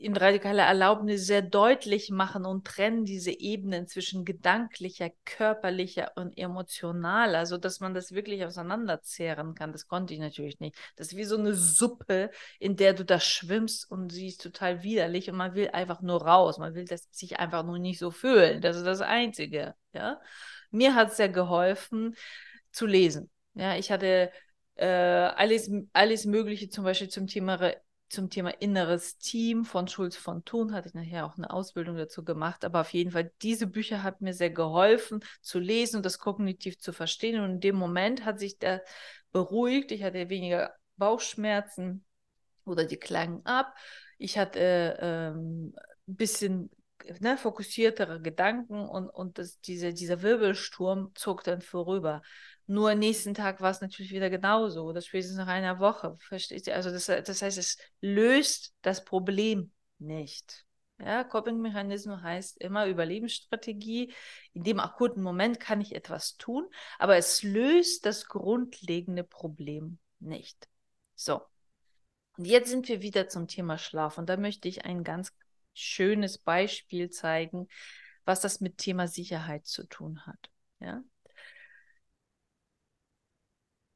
in 0.00 0.16
radikaler 0.16 0.64
Erlaubnis 0.64 1.26
sehr 1.26 1.42
deutlich 1.42 2.10
machen 2.10 2.44
und 2.44 2.66
trennen 2.66 3.04
diese 3.04 3.30
Ebenen 3.30 3.86
zwischen 3.86 4.24
gedanklicher, 4.24 5.10
körperlicher 5.24 6.12
und 6.16 6.36
emotional. 6.36 7.36
Also, 7.36 7.56
dass 7.56 7.78
man 7.78 7.94
das 7.94 8.12
wirklich 8.12 8.44
auseinanderzehren 8.44 9.54
kann, 9.54 9.72
das 9.72 9.86
konnte 9.86 10.12
ich 10.14 10.20
natürlich 10.20 10.58
nicht. 10.58 10.76
Das 10.96 11.08
ist 11.08 11.16
wie 11.16 11.24
so 11.24 11.36
eine 11.36 11.54
Suppe, 11.54 12.30
in 12.58 12.76
der 12.76 12.94
du 12.94 13.04
da 13.04 13.20
schwimmst 13.20 13.88
und 13.90 14.10
sie 14.10 14.28
ist 14.28 14.42
total 14.42 14.82
widerlich 14.82 15.30
und 15.30 15.36
man 15.36 15.54
will 15.54 15.68
einfach 15.70 16.00
nur 16.02 16.22
raus. 16.22 16.58
Man 16.58 16.74
will 16.74 16.86
das 16.86 17.08
sich 17.12 17.38
einfach 17.38 17.64
nur 17.64 17.78
nicht 17.78 17.98
so 17.98 18.10
fühlen. 18.10 18.60
Das 18.60 18.76
ist 18.76 18.86
das 18.86 19.00
Einzige. 19.00 19.74
Ja? 19.92 20.20
Mir 20.70 20.94
hat 20.94 21.12
es 21.12 21.18
ja 21.18 21.28
geholfen, 21.28 22.16
zu 22.72 22.86
lesen. 22.86 23.30
Ja, 23.54 23.76
ich 23.76 23.90
hatte 23.92 24.30
äh, 24.76 24.86
alles, 24.86 25.70
alles 25.92 26.24
Mögliche 26.24 26.70
zum 26.70 26.84
Beispiel 26.84 27.08
zum 27.08 27.26
Thema 27.26 27.60
zum 28.10 28.28
Thema 28.28 28.50
inneres 28.60 29.18
Team 29.18 29.64
von 29.64 29.88
Schulz 29.88 30.16
von 30.16 30.44
Thun, 30.44 30.74
hatte 30.74 30.88
ich 30.88 30.94
nachher 30.94 31.24
auch 31.24 31.38
eine 31.38 31.50
Ausbildung 31.50 31.96
dazu 31.96 32.24
gemacht, 32.24 32.64
aber 32.64 32.80
auf 32.80 32.92
jeden 32.92 33.12
Fall, 33.12 33.32
diese 33.40 33.66
Bücher 33.66 34.02
hat 34.02 34.20
mir 34.20 34.34
sehr 34.34 34.50
geholfen 34.50 35.20
zu 35.40 35.58
lesen 35.58 35.98
und 35.98 36.06
das 36.06 36.18
kognitiv 36.18 36.78
zu 36.78 36.92
verstehen. 36.92 37.40
Und 37.40 37.50
in 37.50 37.60
dem 37.60 37.76
Moment 37.76 38.24
hat 38.24 38.40
sich 38.40 38.58
der 38.58 38.82
beruhigt, 39.32 39.92
ich 39.92 40.02
hatte 40.02 40.28
weniger 40.28 40.74
Bauchschmerzen 40.96 42.04
oder 42.64 42.84
die 42.84 42.96
klangen 42.98 43.46
ab, 43.46 43.74
ich 44.18 44.36
hatte 44.36 44.58
äh, 44.60 45.28
ähm, 45.28 45.74
ein 46.08 46.16
bisschen 46.16 46.70
ne, 47.20 47.36
fokussiertere 47.36 48.20
Gedanken 48.20 48.88
und, 48.88 49.08
und 49.08 49.38
das, 49.38 49.60
diese, 49.60 49.92
dieser 49.94 50.22
Wirbelsturm 50.22 51.12
zog 51.14 51.44
dann 51.44 51.60
vorüber. 51.60 52.22
Nur 52.70 52.94
nächsten 52.94 53.34
Tag 53.34 53.60
war 53.60 53.72
es 53.72 53.80
natürlich 53.80 54.12
wieder 54.12 54.30
genauso 54.30 54.84
oder 54.84 55.00
spätestens 55.00 55.38
nach 55.38 55.48
einer 55.48 55.80
Woche. 55.80 56.16
Versteht 56.20 56.68
ihr? 56.68 56.76
Also 56.76 56.92
das, 56.92 57.06
das 57.06 57.42
heißt, 57.42 57.58
es 57.58 57.78
löst 58.00 58.76
das 58.82 59.04
Problem 59.04 59.72
nicht. 59.98 60.64
Ja, 61.00 61.24
Coping-Mechanismus 61.24 62.22
heißt 62.22 62.58
immer 62.58 62.86
Überlebensstrategie. 62.86 64.14
In 64.52 64.62
dem 64.62 64.78
akuten 64.78 65.20
Moment 65.20 65.58
kann 65.58 65.80
ich 65.80 65.96
etwas 65.96 66.36
tun, 66.36 66.68
aber 67.00 67.16
es 67.16 67.42
löst 67.42 68.06
das 68.06 68.26
grundlegende 68.26 69.24
Problem 69.24 69.98
nicht. 70.20 70.68
So. 71.16 71.42
Und 72.36 72.44
jetzt 72.44 72.70
sind 72.70 72.86
wir 72.86 73.02
wieder 73.02 73.26
zum 73.26 73.48
Thema 73.48 73.78
Schlaf. 73.78 74.16
Und 74.16 74.28
da 74.28 74.36
möchte 74.36 74.68
ich 74.68 74.84
ein 74.84 75.02
ganz 75.02 75.32
schönes 75.74 76.38
Beispiel 76.38 77.10
zeigen, 77.10 77.66
was 78.24 78.40
das 78.40 78.60
mit 78.60 78.78
Thema 78.78 79.08
Sicherheit 79.08 79.66
zu 79.66 79.88
tun 79.88 80.24
hat. 80.24 80.50
Ja? 80.78 81.02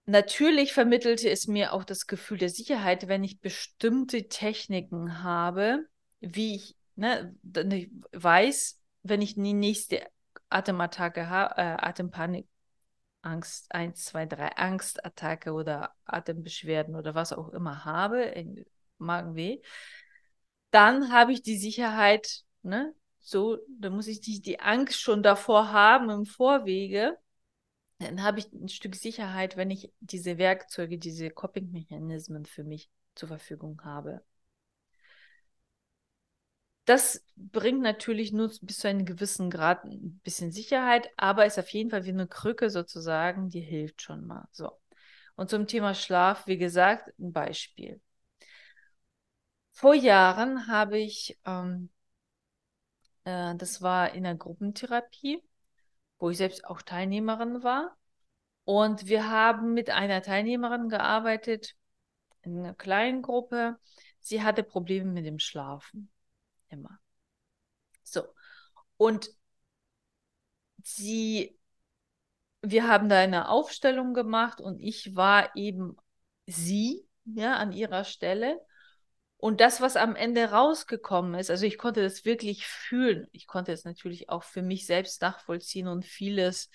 Natürlich 0.07 0.75
vermittelte 0.75 1.31
es 1.31 1.47
mir 1.47 1.73
auch 1.73 1.85
das 1.85 2.07
Gefühl 2.07 2.37
der 2.37 2.51
Sicherheit, 2.51 3.09
wenn 3.09 3.25
ich 3.25 3.41
bestimmte 3.41 4.29
Techniken 4.29 5.23
habe, 5.23 5.87
wie 6.21 6.57
ich, 6.57 6.77
ne, 6.95 7.35
ich 7.43 7.91
weiß, 8.13 8.81
wenn 9.03 9.23
ich 9.23 9.35
die 9.35 9.55
nächste 9.55 10.07
Atemattacke 10.51 11.29
habe, 11.31 11.55
äh, 11.57 11.77
Atempanik, 11.87 12.47
Angst 13.23 13.75
1, 13.75 14.05
2, 14.05 14.27
3, 14.27 14.57
Angstattacke 14.57 15.53
oder 15.53 15.95
Atembeschwerden 16.05 16.97
oder 16.97 17.15
was 17.15 17.33
auch 17.33 17.49
immer 17.49 17.87
habe, 17.87 18.35
Magenweh, 18.99 19.61
dann 20.71 21.13
habe 21.13 21.33
ich 21.33 21.43
die 21.43 21.57
Sicherheit, 21.57 22.43
ne, 22.63 22.95
so, 23.21 23.57
da 23.69 23.89
muss 23.89 24.07
ich 24.07 24.21
die, 24.21 24.43
die 24.43 24.61
Angst 24.61 25.01
schon 25.01 25.23
davor 25.23 25.73
haben 25.73 26.11
im 26.11 26.27
Vorwege 26.27 27.17
dann 27.99 28.23
habe 28.23 28.39
ich 28.41 28.53
ein 28.53 28.69
Stück 28.69 28.97
Sicherheit, 28.97 29.57
wenn 29.57 29.71
ich 29.71 29.93
diese 30.01 30.39
Werkzeuge, 30.39 30.99
diese 30.99 31.31
Coping-Mechanismen 31.31 32.45
für 32.47 32.65
mich 32.65 32.91
zur 33.15 33.29
Verfügung 33.29 33.83
habe. 33.85 34.23
Das 36.85 37.25
bringt 37.37 37.81
natürlich 37.81 38.33
nur 38.33 38.51
bis 38.61 38.79
zu 38.79 38.89
einem 38.89 39.07
gewissen 39.07 39.51
Grad 39.51 39.85
ein 39.85 40.21
bisschen 40.23 40.53
Sicherheit, 40.53 41.09
aber 41.17 41.47
ist 41.47 41.59
auf 41.59 41.71
jeden 41.71 41.91
Fall 41.91 42.05
wie 42.05 42.11
eine 42.11 42.27
Krücke 42.27 42.69
sozusagen, 42.69 43.49
die 43.49 43.61
hilft 43.61 44.03
schon 44.03 44.27
mal. 44.27 44.47
So. 44.53 44.71
Und 45.37 45.51
zum 45.51 45.67
Thema 45.67 45.95
Schlaf, 45.95 46.47
wie 46.47 46.59
gesagt, 46.59 47.19
ein 47.19 47.33
Beispiel. 47.33 48.01
Vor 49.73 49.95
Jahren 49.95 50.69
habe 50.69 50.99
ich, 50.99 51.39
ähm, 51.45 51.91
äh, 53.25 53.55
das 53.57 53.83
war 53.83 54.13
in 54.15 54.25
der 54.25 54.35
Gruppentherapie, 54.37 55.43
wo 56.25 56.31
ich 56.31 56.39
selbst 56.39 56.65
auch 56.65 56.81
Teilnehmerin 56.81 57.63
war. 57.63 57.99
Und 58.65 59.09
wir 59.09 59.29
haben 59.29 59.75
mit 59.75 59.91
einer 59.91 60.23
Teilnehmerin 60.23 60.89
gearbeitet, 60.89 61.77
in 62.41 62.61
einer 62.61 62.73
kleinen 62.73 63.21
Gruppe. 63.21 63.79
Sie 64.21 64.43
hatte 64.43 64.63
Probleme 64.63 65.13
mit 65.13 65.27
dem 65.27 65.39
Schlafen. 65.39 66.11
Immer. 66.69 66.99
So. 68.05 68.23
Und 68.97 69.29
sie, 70.83 71.59
wir 72.63 72.89
haben 72.89 73.11
da 73.11 73.19
eine 73.19 73.51
Aufstellung 73.51 74.15
gemacht 74.15 74.63
und 74.63 74.81
ich 74.81 75.15
war 75.15 75.55
eben 75.55 75.95
sie, 76.47 77.07
ja, 77.27 77.57
an 77.57 77.71
ihrer 77.71 78.05
Stelle. 78.05 78.65
Und 79.45 79.61
das, 79.61 79.83
was 79.83 79.97
am 79.97 80.17
Ende 80.17 80.53
rausgekommen 80.53 81.39
ist, 81.39 81.51
also 81.51 81.67
ich 81.67 81.77
konnte 81.77 82.01
das 82.01 82.25
wirklich 82.25 82.67
fühlen. 82.67 83.29
Ich 83.31 83.47
konnte 83.47 83.73
es 83.73 83.85
natürlich 83.85 84.31
auch 84.31 84.43
für 84.43 84.63
mich 84.63 84.87
selbst 84.87 85.21
nachvollziehen 85.21 85.87
und 85.87 86.07
vieles 86.07 86.71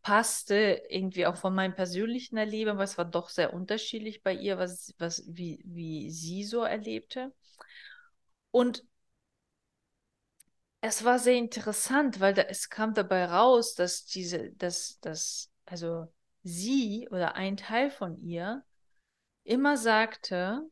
passte 0.00 0.84
irgendwie 0.88 1.26
auch 1.26 1.36
von 1.36 1.54
meinem 1.54 1.74
persönlichen 1.74 2.38
Erleben, 2.38 2.70
aber 2.70 2.84
es 2.84 2.96
war 2.96 3.04
doch 3.04 3.28
sehr 3.28 3.52
unterschiedlich 3.52 4.22
bei 4.22 4.32
ihr, 4.32 4.56
was, 4.56 4.94
was, 4.96 5.22
wie, 5.26 5.60
wie 5.66 6.10
sie 6.10 6.44
so 6.44 6.62
erlebte. 6.62 7.30
Und 8.50 8.86
es 10.80 11.04
war 11.04 11.18
sehr 11.18 11.36
interessant, 11.36 12.20
weil 12.20 12.32
da, 12.32 12.40
es 12.40 12.70
kam 12.70 12.94
dabei 12.94 13.26
raus, 13.26 13.74
dass 13.74 14.06
diese, 14.06 14.50
dass, 14.52 14.98
dass, 15.00 15.50
also 15.66 16.10
sie 16.42 17.06
oder 17.10 17.34
ein 17.34 17.58
Teil 17.58 17.90
von 17.90 18.16
ihr 18.16 18.64
immer 19.42 19.76
sagte, 19.76 20.62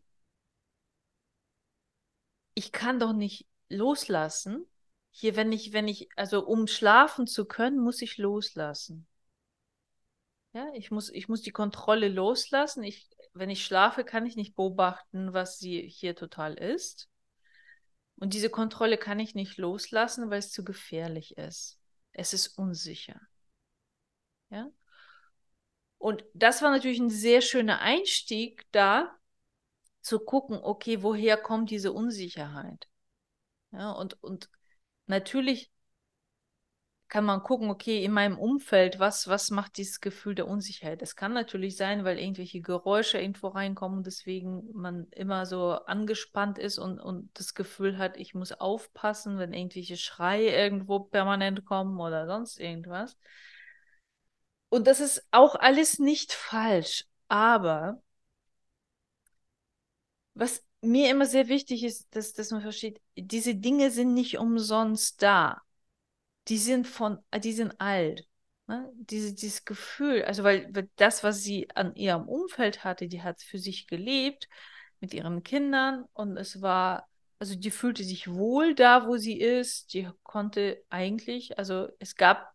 ich 2.55 2.73
kann 2.73 2.99
doch 2.99 3.13
nicht 3.13 3.47
loslassen. 3.69 4.67
Hier, 5.11 5.37
wenn 5.37 5.53
ich, 5.53 5.73
wenn 5.73 5.89
ich, 5.89 6.09
also 6.17 6.47
um 6.47 6.67
schlafen 6.67 7.27
zu 7.27 7.45
können, 7.45 7.79
muss 7.79 8.01
ich 8.03 8.19
loslassen. 8.19 9.07
Ja, 10.55 10.71
ich 10.75 10.91
muss, 10.91 11.11
ich 11.11 11.29
muss 11.29 11.43
die 11.43 11.51
Kontrolle 11.51 12.09
loslassen. 12.09 12.83
Ich, 12.83 13.09
wenn 13.33 13.51
ich 13.51 13.65
schlafe, 13.65 14.05
kann 14.05 14.27
ich 14.27 14.37
nicht 14.37 14.55
beobachten, 14.55 15.33
was 15.33 15.59
sie 15.59 15.89
hier 15.89 16.15
total 16.15 16.55
ist. 16.55 17.09
Und 18.17 18.35
diese 18.35 18.51
Kontrolle 18.51 18.99
kann 18.99 19.19
ich 19.19 19.35
nicht 19.35 19.57
loslassen, 19.57 20.31
weil 20.31 20.39
es 20.39 20.53
zu 20.53 20.65
gefährlich 20.65 21.37
ist. 21.39 21.79
Es 22.13 22.35
ist 22.35 22.59
unsicher. 22.59 23.21
Ja? 24.51 24.71
Und 25.99 26.25
das 26.35 26.63
war 26.63 26.71
natürlich 26.71 26.99
ein 26.99 27.11
sehr 27.11 27.41
schöner 27.41 27.81
Einstieg 27.81 28.67
da, 28.73 29.17
zu 30.03 30.21
gucken, 30.21 30.59
okay, 30.63 31.03
woher 31.03 31.37
kommt 31.37 31.71
diese 31.71 31.93
Unsicherheit? 31.93 32.89
Ja, 33.73 33.93
und, 33.93 34.23
und 34.23 34.51
natürlich 35.07 35.73
kann 37.13 37.27
man 37.27 37.43
gucken, 37.43 37.69
okay, 37.69 38.03
in 38.03 38.13
meinem 38.13 38.39
Umfeld, 38.39 38.99
was, 38.99 39.29
was 39.29 39.51
macht 39.51 39.77
dieses 39.77 40.01
Gefühl 40.01 40.35
der 40.35 40.49
Unsicherheit? 40.49 41.03
Das 41.03 41.15
kann 41.15 41.35
natürlich 41.35 41.77
sein, 41.77 42.05
weil 42.05 42.19
irgendwelche 42.19 42.63
Geräusche 42.63 43.19
irgendwo 43.19 43.49
reinkommen 43.49 44.03
deswegen 44.03 44.71
man 44.73 45.09
immer 45.11 45.45
so 45.45 45.73
angespannt 45.73 46.59
ist 46.59 46.79
und, 46.79 46.99
und 46.99 47.29
das 47.39 47.53
Gefühl 47.53 47.99
hat, 47.99 48.17
ich 48.17 48.35
muss 48.35 48.53
aufpassen, 48.53 49.37
wenn 49.37 49.53
irgendwelche 49.53 49.99
Schreie 49.99 50.57
irgendwo 50.57 51.01
permanent 51.01 51.67
kommen 51.67 52.01
oder 52.01 52.27
sonst 52.27 52.59
irgendwas. 52.59 53.19
Und 54.71 54.87
das 54.87 55.01
ist 55.01 55.23
auch 55.33 55.55
alles 55.55 55.99
nicht 55.99 56.33
falsch, 56.33 57.05
aber 57.29 58.01
was 60.35 60.65
mir 60.81 61.11
immer 61.11 61.27
sehr 61.27 61.49
wichtig 61.49 61.85
ist, 61.85 62.07
dass, 62.15 62.33
dass 62.33 62.51
man 62.51 62.62
versteht, 62.62 63.01
diese 63.17 63.55
Dinge 63.55 63.91
sind 63.91 64.15
nicht 64.15 64.39
umsonst 64.39 65.23
da 65.23 65.62
die 66.49 66.59
sind 66.59 66.87
von, 66.87 67.19
die 67.43 67.53
sind 67.53 67.81
alt. 67.81 68.27
Ne? 68.67 68.91
Diese, 68.95 69.35
dieses 69.35 69.65
Gefühl, 69.65 70.25
also 70.25 70.45
weil, 70.45 70.69
weil 70.75 70.89
das, 70.97 71.25
was 71.25 71.43
sie 71.43 71.69
an 71.75 71.95
ihrem 71.95 72.29
Umfeld 72.29 72.85
hatte, 72.85 73.09
die 73.09 73.23
hat 73.23 73.43
für 73.43 73.59
sich 73.59 73.87
gelebt 73.87 74.49
mit 75.01 75.15
ihren 75.15 75.43
Kindern 75.43 76.05
und 76.15 76.37
es 76.37 76.62
war, 76.62 77.09
also 77.39 77.57
die 77.57 77.71
fühlte 77.71 78.05
sich 78.05 78.33
wohl 78.33 78.75
da, 78.75 79.07
wo 79.07 79.17
sie 79.17 79.39
ist. 79.41 79.95
Die 79.95 80.09
konnte 80.23 80.83
eigentlich, 80.91 81.59
also 81.59 81.89
es 81.99 82.15
gab 82.17 82.55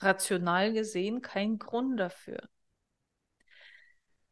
rational 0.00 0.72
gesehen 0.72 1.22
keinen 1.22 1.58
Grund 1.58 2.00
dafür. 2.00 2.48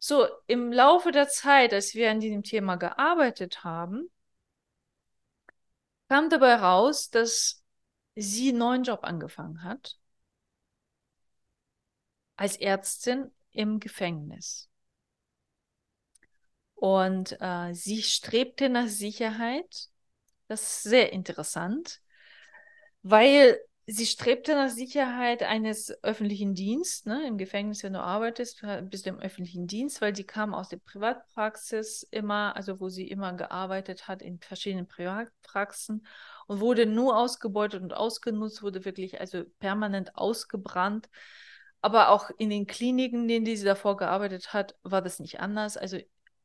So, 0.05 0.27
im 0.49 0.73
Laufe 0.73 1.13
der 1.13 1.29
Zeit, 1.29 1.73
als 1.73 1.95
wir 1.95 2.11
an 2.11 2.19
diesem 2.19 2.43
Thema 2.43 2.75
gearbeitet 2.75 3.63
haben, 3.63 4.11
kam 6.09 6.29
dabei 6.29 6.57
raus, 6.57 7.09
dass 7.09 7.63
sie 8.17 8.49
einen 8.49 8.59
neuen 8.59 8.83
Job 8.83 9.05
angefangen 9.05 9.63
hat. 9.63 10.01
Als 12.35 12.57
Ärztin 12.57 13.31
im 13.53 13.79
Gefängnis. 13.79 14.69
Und 16.75 17.37
äh, 17.41 17.73
sie 17.73 18.03
strebte 18.03 18.69
nach 18.71 18.89
Sicherheit. 18.89 19.89
Das 20.49 20.63
ist 20.63 20.83
sehr 20.83 21.13
interessant, 21.13 22.03
weil 23.03 23.57
sie 23.87 24.07
strebte 24.07 24.55
nach 24.55 24.71
Sicherheit 24.71 25.43
eines 25.43 25.93
öffentlichen 26.03 26.55
Dienstes. 26.55 27.05
Ne? 27.05 27.27
Im 27.27 27.39
Gefängnis, 27.39 27.83
wenn 27.83 27.95
du 27.95 28.01
arbeitest, 28.01 28.63
bist 28.85 29.07
du 29.07 29.11
im 29.11 29.19
öffentlichen 29.19 29.67
Dienst, 29.67 30.01
weil 30.01 30.15
sie 30.15 30.25
kam 30.25 30.55
aus 30.55 30.69
der 30.69 30.79
Privatpraxis 30.79 32.07
immer, 32.11 32.55
also 32.55 32.81
wo 32.81 32.89
sie 32.89 33.09
immer 33.09 33.33
gearbeitet 33.33 34.09
hat 34.09 34.23
in 34.23 34.39
verschiedenen 34.39 34.87
Privatpraxen 34.87 36.07
und 36.47 36.61
wurde 36.61 36.87
nur 36.87 37.17
ausgebeutet 37.17 37.83
und 37.83 37.93
ausgenutzt, 37.93 38.63
wurde 38.63 38.85
wirklich 38.85 39.21
also 39.21 39.45
permanent 39.59 40.17
ausgebrannt. 40.17 41.09
Aber 41.81 42.11
auch 42.11 42.31
in 42.39 42.51
den 42.51 42.67
Kliniken, 42.67 43.23
in 43.23 43.45
denen 43.45 43.57
sie 43.57 43.65
davor 43.65 43.97
gearbeitet 43.97 44.53
hat, 44.53 44.77
war 44.85 45.03
das 45.03 45.19
nicht 45.19 45.41
anders. 45.41 45.77
Also 45.77 45.99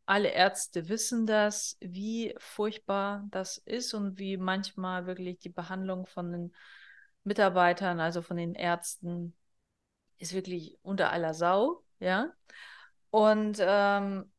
alle 0.07 0.29
Ärzte 0.29 0.89
wissen 0.89 1.27
das, 1.27 1.77
wie 1.79 2.33
furchtbar 2.39 3.27
das 3.29 3.57
ist 3.57 3.93
und 3.93 4.17
wie 4.17 4.37
manchmal 4.37 5.05
wirklich 5.05 5.37
die 5.37 5.49
Behandlung 5.49 6.07
von 6.07 6.31
den 6.31 6.55
Mitarbeitern, 7.27 7.99
also 7.99 8.21
von 8.21 8.37
den 8.37 8.55
Ärzten, 8.55 9.35
ist 10.17 10.33
wirklich 10.33 10.77
unter 10.81 11.11
aller 11.11 11.33
Sau, 11.33 11.83
ja. 11.99 12.31
Und 13.09 13.57
ähm, 13.61 14.31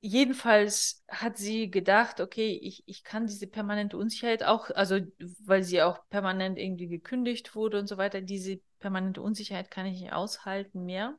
jedenfalls 0.00 1.04
hat 1.08 1.36
sie 1.36 1.70
gedacht, 1.70 2.20
okay, 2.20 2.58
ich, 2.62 2.82
ich 2.86 3.02
kann 3.02 3.26
diese 3.26 3.46
permanente 3.46 3.96
Unsicherheit 3.96 4.44
auch, 4.44 4.70
also 4.70 5.00
weil 5.44 5.62
sie 5.62 5.82
auch 5.82 6.08
permanent 6.10 6.58
irgendwie 6.58 6.88
gekündigt 6.88 7.54
wurde 7.54 7.78
und 7.78 7.86
so 7.86 7.96
weiter, 7.96 8.20
diese 8.20 8.60
permanente 8.78 9.22
Unsicherheit 9.22 9.70
kann 9.70 9.86
ich 9.86 10.00
nicht 10.00 10.12
aushalten 10.12 10.84
mehr. 10.84 11.18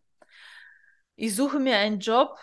Ich 1.15 1.36
suche 1.36 1.60
mir 1.60 1.78
einen 1.78 1.99
Job. 1.99 2.38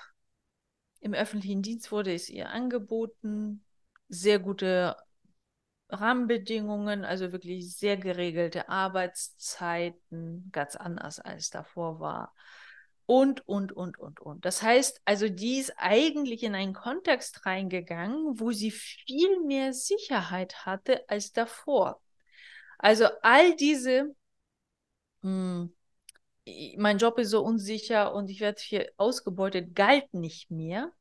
Im 1.00 1.14
öffentlichen 1.14 1.62
Dienst 1.62 1.92
wurde 1.92 2.12
es 2.12 2.28
ihr 2.28 2.50
angeboten. 2.50 3.64
Sehr 4.09 4.38
gute 4.38 4.96
Rahmenbedingungen, 5.94 7.04
also 7.04 7.33
wirklich 7.33 7.76
sehr 7.76 7.96
geregelte 7.96 8.68
Arbeitszeiten, 8.68 10.50
ganz 10.52 10.76
anders 10.76 11.20
als 11.20 11.50
davor 11.50 12.00
war 12.00 12.35
und, 13.07 13.46
und, 13.46 13.72
und, 13.72 13.98
und, 13.98 14.20
und. 14.20 14.44
Das 14.44 14.62
heißt, 14.62 15.00
also 15.04 15.28
die 15.28 15.59
ist 15.59 15.74
eigentlich 15.76 16.42
in 16.42 16.54
einen 16.54 16.72
Kontext 16.72 17.44
reingegangen, 17.46 18.40
wo 18.40 18.52
sie 18.52 18.70
viel 18.70 19.40
mehr 19.40 19.72
Sicherheit 19.72 20.64
hatte 20.66 21.09
als 21.09 21.33
davor. 21.33 22.00
Also 22.78 23.07
all 23.22 23.54
diese, 23.57 24.14
mh, 25.22 25.68
hm, 25.68 25.74
mein 26.76 26.98
Job 26.98 27.18
ist 27.18 27.30
so 27.30 27.42
unsicher 27.42 28.14
und 28.14 28.28
ich 28.28 28.40
werde 28.40 28.61
hier 28.61 28.92
ausgebeutet, 28.98 29.74
galt 29.74 30.12
nicht 30.12 30.50
mehr. 30.50 30.92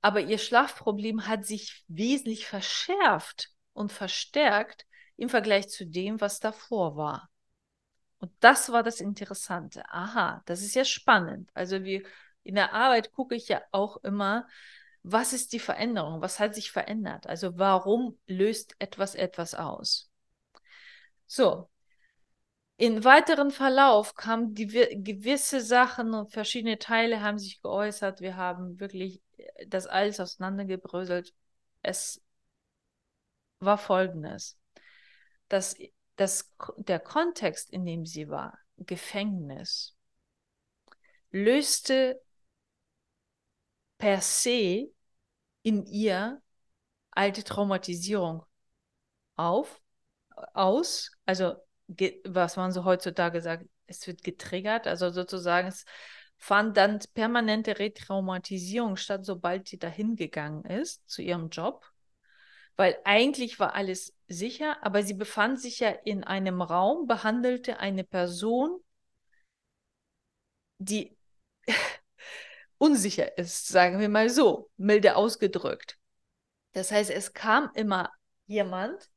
Aber 0.00 0.20
ihr 0.20 0.38
Schlafproblem 0.38 1.26
hat 1.28 1.46
sich 1.46 1.84
wesentlich 1.88 2.46
verschärft 2.46 3.53
und 3.74 3.92
verstärkt 3.92 4.86
im 5.16 5.28
Vergleich 5.28 5.68
zu 5.68 5.86
dem, 5.86 6.20
was 6.20 6.40
davor 6.40 6.96
war. 6.96 7.30
Und 8.18 8.32
das 8.40 8.72
war 8.72 8.82
das 8.82 9.00
Interessante. 9.00 9.84
Aha, 9.90 10.42
das 10.46 10.62
ist 10.62 10.74
ja 10.74 10.84
spannend. 10.86 11.50
Also 11.52 11.84
wie 11.84 12.06
in 12.42 12.54
der 12.54 12.72
Arbeit 12.72 13.12
gucke 13.12 13.34
ich 13.34 13.48
ja 13.48 13.60
auch 13.70 13.98
immer, 13.98 14.48
was 15.02 15.34
ist 15.34 15.52
die 15.52 15.58
Veränderung? 15.58 16.22
Was 16.22 16.40
hat 16.40 16.54
sich 16.54 16.72
verändert? 16.72 17.26
Also 17.26 17.58
warum 17.58 18.18
löst 18.26 18.74
etwas 18.78 19.14
etwas 19.14 19.54
aus? 19.54 20.10
So. 21.26 21.68
In 22.76 23.04
weiteren 23.04 23.50
Verlauf 23.50 24.14
kamen 24.14 24.54
die, 24.54 24.66
gewisse 24.66 25.60
Sachen 25.60 26.12
und 26.14 26.32
verschiedene 26.32 26.78
Teile 26.78 27.20
haben 27.20 27.38
sich 27.38 27.60
geäußert. 27.62 28.20
Wir 28.20 28.36
haben 28.36 28.80
wirklich 28.80 29.20
äh, 29.36 29.66
das 29.68 29.86
alles 29.86 30.18
auseinandergebröselt. 30.18 31.34
Es 31.82 32.23
war 33.60 33.78
folgendes. 33.78 34.58
Das 35.48 35.76
das, 36.16 36.54
der 36.76 37.00
Kontext, 37.00 37.70
in 37.70 37.84
dem 37.84 38.06
sie 38.06 38.28
war, 38.28 38.58
Gefängnis, 38.78 39.96
löste 41.30 42.20
per 43.98 44.20
se 44.20 44.92
in 45.62 45.86
ihr 45.86 46.40
alte 47.10 47.44
Traumatisierung 47.44 48.44
auf, 49.36 49.80
aus, 50.52 51.10
also 51.26 51.54
was 52.24 52.56
man 52.56 52.72
so 52.72 52.84
heutzutage 52.84 53.40
sagt, 53.40 53.66
es 53.86 54.06
wird 54.06 54.22
getriggert, 54.22 54.86
also 54.86 55.10
sozusagen 55.10 55.68
es 55.68 55.84
fand 56.36 56.76
dann 56.76 56.98
permanente 57.14 57.78
Retraumatisierung 57.78 58.96
statt, 58.96 59.24
sobald 59.24 59.68
sie 59.68 59.78
dahin 59.78 60.16
gegangen 60.16 60.64
ist 60.64 61.08
zu 61.08 61.22
ihrem 61.22 61.48
Job 61.50 61.84
weil 62.76 62.98
eigentlich 63.04 63.60
war 63.60 63.74
alles 63.74 64.14
sicher, 64.28 64.82
aber 64.82 65.02
sie 65.02 65.14
befand 65.14 65.60
sich 65.60 65.80
ja 65.80 65.90
in 65.90 66.24
einem 66.24 66.62
Raum, 66.62 67.06
behandelte 67.06 67.78
eine 67.78 68.04
Person, 68.04 68.80
die 70.78 71.16
unsicher 72.78 73.38
ist, 73.38 73.68
sagen 73.68 74.00
wir 74.00 74.08
mal 74.08 74.30
so, 74.30 74.70
milde 74.76 75.16
ausgedrückt. 75.16 75.98
Das 76.72 76.90
heißt, 76.90 77.10
es 77.10 77.32
kam 77.32 77.70
immer 77.74 78.10
jemand, 78.46 79.10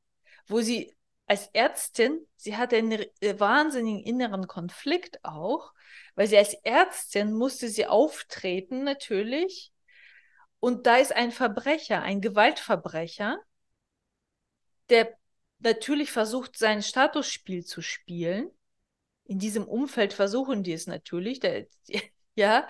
wo 0.47 0.61
sie 0.61 0.95
als 1.25 1.47
Ärztin, 1.53 2.25
sie 2.37 2.55
hatte 2.55 2.77
einen 2.77 3.05
äh, 3.19 3.39
wahnsinnigen 3.39 4.01
inneren 4.01 4.47
Konflikt 4.47 5.19
auch, 5.23 5.73
weil 6.15 6.27
sie 6.27 6.37
als 6.37 6.53
Ärztin 6.63 7.33
musste 7.33 7.67
sie 7.67 7.85
auftreten 7.85 8.83
natürlich. 8.83 9.73
Und 10.59 10.87
da 10.87 10.97
ist 10.97 11.15
ein 11.15 11.31
Verbrecher, 11.31 12.01
ein 12.01 12.21
Gewaltverbrecher, 12.21 13.39
der 14.89 15.15
natürlich 15.59 16.11
versucht, 16.11 16.57
sein 16.57 16.81
Statusspiel 16.81 17.65
zu 17.65 17.81
spielen. 17.81 18.49
In 19.25 19.39
diesem 19.39 19.67
Umfeld 19.67 20.13
versuchen 20.13 20.63
die 20.63 20.73
es 20.73 20.87
natürlich, 20.87 21.39
der, 21.39 21.67
ja, 22.35 22.67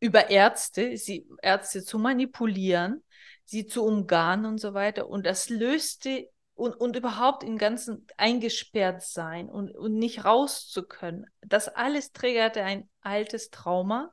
über 0.00 0.30
Ärzte, 0.30 0.96
sie, 0.96 1.26
Ärzte 1.42 1.82
zu 1.82 1.98
manipulieren, 1.98 3.02
sie 3.44 3.66
zu 3.66 3.84
umgarnen 3.84 4.46
und 4.46 4.58
so 4.58 4.74
weiter. 4.74 5.08
Und 5.08 5.26
das 5.26 5.48
löste 5.48 6.28
und, 6.54 6.74
und 6.74 6.96
überhaupt 6.96 7.42
im 7.42 7.56
Ganzen 7.56 8.06
eingesperrt 8.16 9.02
sein 9.02 9.48
und, 9.48 9.70
und 9.76 9.94
nicht 9.94 10.24
raus 10.24 10.68
zu 10.68 10.82
können. 10.82 11.26
Das 11.40 11.68
alles 11.68 12.12
triggerte 12.12 12.62
ein 12.62 12.88
altes 13.00 13.50
Trauma, 13.50 14.12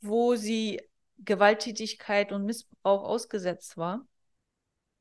wo 0.00 0.36
sie 0.36 0.80
Gewalttätigkeit 1.18 2.32
und 2.32 2.44
Missbrauch 2.44 3.04
ausgesetzt 3.04 3.76
war. 3.76 4.06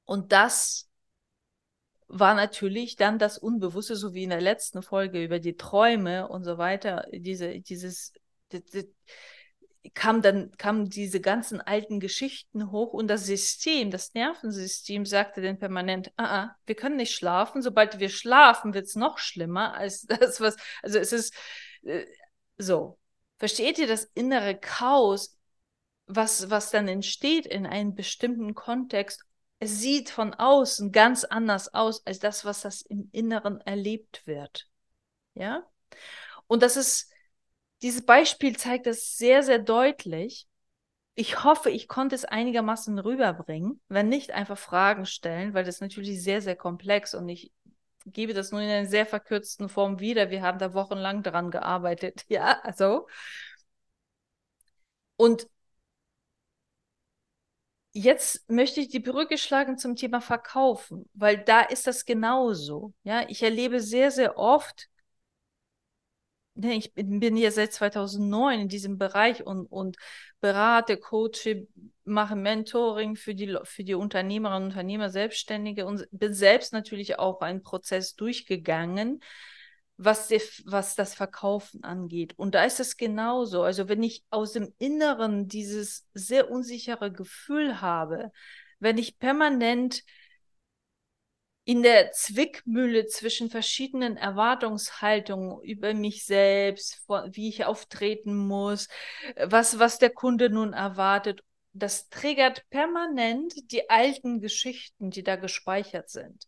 Und 0.05 0.31
das 0.31 0.89
war 2.07 2.35
natürlich 2.35 2.95
dann 2.95 3.19
das 3.19 3.37
Unbewusste, 3.37 3.95
so 3.95 4.13
wie 4.13 4.23
in 4.23 4.29
der 4.29 4.41
letzten 4.41 4.81
Folge 4.81 5.23
über 5.23 5.39
die 5.39 5.57
Träume 5.57 6.27
und 6.27 6.43
so 6.43 6.57
weiter, 6.57 7.05
diese, 7.11 7.59
dieses, 7.59 8.13
kam 9.93 10.21
dann 10.21 10.51
kamen 10.57 10.89
diese 10.89 11.21
ganzen 11.21 11.61
alten 11.61 11.99
Geschichten 11.99 12.71
hoch 12.71 12.93
und 12.93 13.07
das 13.07 13.25
System, 13.25 13.91
das 13.91 14.13
Nervensystem 14.13 15.05
sagte 15.05 15.41
dann 15.41 15.59
permanent, 15.59 16.11
ah, 16.17 16.25
ah, 16.25 16.55
wir 16.65 16.75
können 16.75 16.97
nicht 16.97 17.13
schlafen. 17.15 17.61
Sobald 17.61 17.99
wir 17.99 18.09
schlafen, 18.09 18.73
wird 18.73 18.85
es 18.85 18.95
noch 18.95 19.17
schlimmer 19.17 19.73
als 19.73 20.01
das, 20.07 20.41
was, 20.41 20.55
also 20.81 20.99
es 20.99 21.13
ist 21.13 21.33
äh, 21.83 22.05
so. 22.57 22.99
Versteht 23.37 23.77
ihr 23.77 23.87
das 23.87 24.05
innere 24.15 24.57
Chaos, 24.57 25.36
was, 26.07 26.49
was 26.49 26.71
dann 26.71 26.87
entsteht 26.87 27.45
in 27.45 27.65
einem 27.65 27.93
bestimmten 27.93 28.55
Kontext? 28.55 29.23
Es 29.59 29.79
sieht 29.79 30.09
von 30.09 30.33
außen 30.33 30.91
ganz 30.91 31.23
anders 31.23 31.73
aus 31.73 32.05
als 32.05 32.19
das, 32.19 32.45
was 32.45 32.61
das 32.61 32.81
im 32.81 33.09
Inneren 33.11 33.59
erlebt 33.61 34.25
wird. 34.25 34.69
Ja? 35.33 35.67
Und 36.47 36.63
das 36.63 36.77
ist, 36.77 37.11
dieses 37.81 38.05
Beispiel 38.05 38.55
zeigt 38.57 38.85
das 38.85 39.17
sehr, 39.17 39.43
sehr 39.43 39.59
deutlich. 39.59 40.47
Ich 41.15 41.43
hoffe, 41.43 41.69
ich 41.71 41.87
konnte 41.87 42.15
es 42.15 42.25
einigermaßen 42.25 42.97
rüberbringen. 42.99 43.81
Wenn 43.87 44.07
nicht, 44.07 44.31
einfach 44.31 44.57
Fragen 44.57 45.05
stellen, 45.05 45.53
weil 45.53 45.63
das 45.65 45.81
natürlich 45.81 46.23
sehr, 46.23 46.41
sehr 46.41 46.55
komplex 46.55 47.13
und 47.15 47.27
ich 47.27 47.51
gebe 48.05 48.33
das 48.33 48.51
nur 48.51 48.61
in 48.61 48.69
einer 48.69 48.87
sehr 48.87 49.05
verkürzten 49.05 49.69
Form 49.69 49.99
wieder. 49.99 50.29
Wir 50.29 50.41
haben 50.41 50.59
da 50.59 50.73
wochenlang 50.73 51.23
daran 51.23 51.51
gearbeitet. 51.51 52.25
Ja, 52.29 52.59
also. 52.63 53.07
Und 55.15 55.47
jetzt 57.97 58.49
möchte 58.49 58.79
ich 58.81 58.89
die 58.89 58.99
Brücke 58.99 59.37
schlagen 59.37 59.77
zum 59.77 59.95
Thema 59.95 60.21
Verkaufen, 60.21 61.09
weil 61.13 61.37
da 61.43 61.61
ist 61.61 61.87
das 61.87 62.05
genauso. 62.05 62.93
Ja, 63.03 63.27
ich 63.27 63.41
erlebe 63.43 63.79
sehr, 63.79 64.11
sehr 64.11 64.37
oft, 64.37 64.87
ne, 66.55 66.75
ich 66.75 66.93
bin, 66.93 67.35
hier 67.35 67.51
seit 67.51 67.73
2009 67.73 68.61
in 68.61 68.67
diesem 68.69 68.97
Bereich 68.97 69.45
und, 69.45 69.65
und 69.65 69.97
berate, 70.39 70.97
coache, 70.97 71.67
mache 72.03 72.35
Mentoring 72.35 73.15
für 73.15 73.35
die, 73.35 73.57
für 73.63 73.83
die 73.83 73.95
Unternehmerinnen 73.95 74.63
und 74.63 74.69
Unternehmer, 74.69 75.09
Selbstständige 75.09 75.85
und 75.85 76.07
bin 76.11 76.33
selbst 76.33 76.73
natürlich 76.73 77.19
auch 77.19 77.41
einen 77.41 77.63
Prozess 77.63 78.15
durchgegangen, 78.15 79.21
was, 79.97 80.27
die, 80.27 80.41
was 80.65 80.95
das 80.95 81.15
Verkaufen 81.15 81.83
angeht. 81.83 82.33
Und 82.37 82.55
da 82.55 82.63
ist 82.63 82.79
es 82.79 82.97
genauso. 82.97 83.63
Also 83.63 83.89
wenn 83.89 84.03
ich 84.03 84.23
aus 84.29 84.53
dem 84.53 84.73
Inneren 84.77 85.47
dieses 85.47 86.07
sehr 86.13 86.49
unsichere 86.51 87.11
Gefühl 87.11 87.81
habe, 87.81 88.31
wenn 88.79 88.97
ich 88.97 89.17
permanent 89.17 90.03
in 91.65 91.83
der 91.83 92.11
Zwickmühle 92.11 93.07
zwischen 93.07 93.49
verschiedenen 93.49 94.15
Erwartungshaltungen 94.15 95.61
über 95.63 95.93
mich 95.93 96.25
selbst, 96.25 97.03
wie 97.31 97.49
ich 97.49 97.65
auftreten 97.65 98.37
muss, 98.37 98.87
was, 99.35 99.77
was 99.77 99.97
der 99.97 100.11
Kunde 100.11 100.49
nun 100.49 100.71
erwartet, 100.71 101.41
das 101.73 102.07
triggert 102.09 102.63
permanent 102.69 103.53
die 103.71 103.89
alten 103.89 104.39
Geschichten, 104.39 105.09
die 105.09 105.23
da 105.23 105.35
gespeichert 105.35 106.09
sind. 106.09 106.47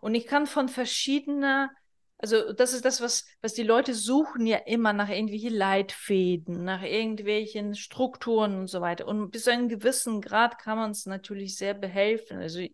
Und 0.00 0.14
ich 0.14 0.26
kann 0.26 0.46
von 0.46 0.68
verschiedener 0.68 1.70
also 2.18 2.52
das 2.52 2.72
ist 2.72 2.84
das, 2.84 3.00
was, 3.00 3.26
was 3.42 3.54
die 3.54 3.62
Leute 3.62 3.94
suchen 3.94 4.44
ja 4.44 4.58
immer 4.58 4.92
nach 4.92 5.08
irgendwelchen 5.08 5.54
Leitfäden, 5.54 6.64
nach 6.64 6.82
irgendwelchen 6.82 7.76
Strukturen 7.76 8.58
und 8.58 8.66
so 8.66 8.80
weiter. 8.80 9.06
Und 9.06 9.30
bis 9.30 9.44
zu 9.44 9.52
einem 9.52 9.68
gewissen 9.68 10.20
Grad 10.20 10.58
kann 10.58 10.78
man 10.78 10.90
es 10.90 11.06
natürlich 11.06 11.56
sehr 11.56 11.74
behelfen. 11.74 12.38
Also 12.38 12.66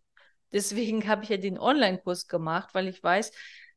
deswegen 0.51 1.07
habe 1.07 1.25
ich 1.25 1.29
ja 1.29 1.37
den 1.37 1.59
Online-Kurs 1.59 2.27
gemacht, 2.27 2.71
weil 2.73 2.89
ich 2.89 3.03
weiß, 3.03 3.33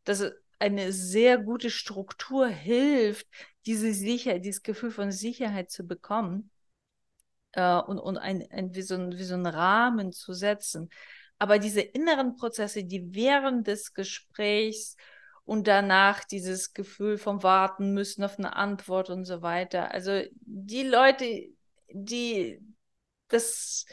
dass 0.05 0.31
eine 0.57 0.93
sehr 0.93 1.37
gute 1.37 1.69
Struktur 1.69 2.47
hilft, 2.47 3.27
diese 3.65 3.93
Sicherheit, 3.93 4.45
dieses 4.45 4.63
Gefühl 4.63 4.91
von 4.91 5.11
Sicherheit 5.11 5.69
zu 5.69 5.85
bekommen 5.85 6.49
äh, 7.51 7.75
und, 7.75 7.99
und 7.99 8.17
ein, 8.17 8.47
ein, 8.51 8.73
wie, 8.73 8.81
so 8.81 8.95
ein, 8.95 9.17
wie 9.17 9.23
so 9.23 9.33
einen 9.33 9.45
Rahmen 9.45 10.13
zu 10.13 10.33
setzen. 10.33 10.89
Aber 11.39 11.59
diese 11.59 11.81
inneren 11.81 12.37
Prozesse, 12.37 12.85
die 12.85 13.13
während 13.13 13.67
des 13.67 13.93
Gesprächs 13.93 14.95
und 15.47 15.65
danach 15.65 16.25
dieses 16.25 16.73
Gefühl 16.73 17.17
vom 17.17 17.41
Warten 17.41 17.93
müssen 17.93 18.21
auf 18.25 18.37
eine 18.37 18.57
Antwort 18.57 19.09
und 19.09 19.23
so 19.23 19.41
weiter. 19.41 19.91
Also 19.91 20.21
die 20.41 20.83
Leute, 20.83 21.47
die 21.89 22.59
das 23.29 23.85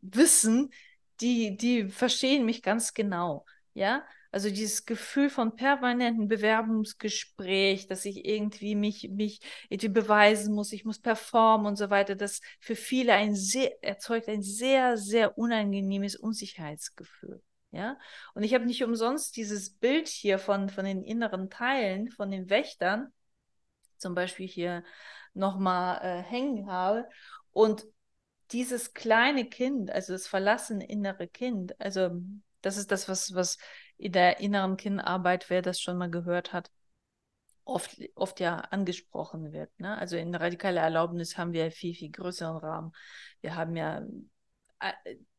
wissen, 0.00 0.72
die, 1.20 1.58
die 1.58 1.90
verstehen 1.90 2.46
mich 2.46 2.62
ganz 2.62 2.94
genau. 2.94 3.44
Ja, 3.74 4.06
also 4.30 4.48
dieses 4.48 4.86
Gefühl 4.86 5.28
von 5.28 5.54
permanenten 5.54 6.28
Bewerbungsgespräch, 6.28 7.88
dass 7.88 8.06
ich 8.06 8.24
irgendwie 8.24 8.74
mich, 8.74 9.10
mich 9.10 9.40
irgendwie 9.68 9.90
beweisen 9.90 10.54
muss, 10.54 10.72
ich 10.72 10.86
muss 10.86 10.98
performen 10.98 11.66
und 11.66 11.76
so 11.76 11.90
weiter, 11.90 12.14
das 12.16 12.40
für 12.58 12.74
viele 12.74 13.12
ein 13.12 13.34
sehr, 13.34 13.84
erzeugt 13.84 14.28
ein 14.28 14.42
sehr, 14.42 14.96
sehr 14.96 15.36
unangenehmes 15.36 16.16
Unsicherheitsgefühl. 16.16 17.42
Ja, 17.72 17.98
und 18.34 18.42
ich 18.42 18.52
habe 18.52 18.66
nicht 18.66 18.84
umsonst 18.84 19.34
dieses 19.36 19.70
Bild 19.70 20.06
hier 20.06 20.38
von, 20.38 20.68
von 20.68 20.84
den 20.84 21.02
inneren 21.02 21.48
Teilen, 21.48 22.10
von 22.10 22.30
den 22.30 22.50
Wächtern, 22.50 23.12
zum 23.96 24.14
Beispiel 24.14 24.46
hier 24.46 24.84
nochmal 25.32 26.00
äh, 26.02 26.22
hängen 26.22 26.70
habe. 26.70 27.08
Und 27.50 27.86
dieses 28.50 28.92
kleine 28.92 29.48
Kind, 29.48 29.90
also 29.90 30.12
das 30.12 30.26
verlassene 30.26 30.86
innere 30.86 31.28
Kind, 31.28 31.80
also 31.80 32.10
das 32.60 32.76
ist 32.76 32.90
das, 32.90 33.08
was, 33.08 33.34
was 33.34 33.56
in 33.96 34.12
der 34.12 34.40
inneren 34.40 34.76
Kindarbeit, 34.76 35.48
wer 35.48 35.62
das 35.62 35.80
schon 35.80 35.96
mal 35.96 36.10
gehört 36.10 36.52
hat, 36.52 36.70
oft, 37.64 37.96
oft 38.14 38.40
ja 38.40 38.56
angesprochen 38.56 39.52
wird. 39.52 39.70
Ne? 39.80 39.96
Also 39.96 40.16
in 40.16 40.34
radikaler 40.34 40.82
Erlaubnis 40.82 41.38
haben 41.38 41.52
wir 41.52 41.70
viel, 41.70 41.94
viel 41.94 42.10
größeren 42.10 42.56
Rahmen. 42.58 42.92
Wir 43.40 43.56
haben 43.56 43.76
ja 43.76 44.02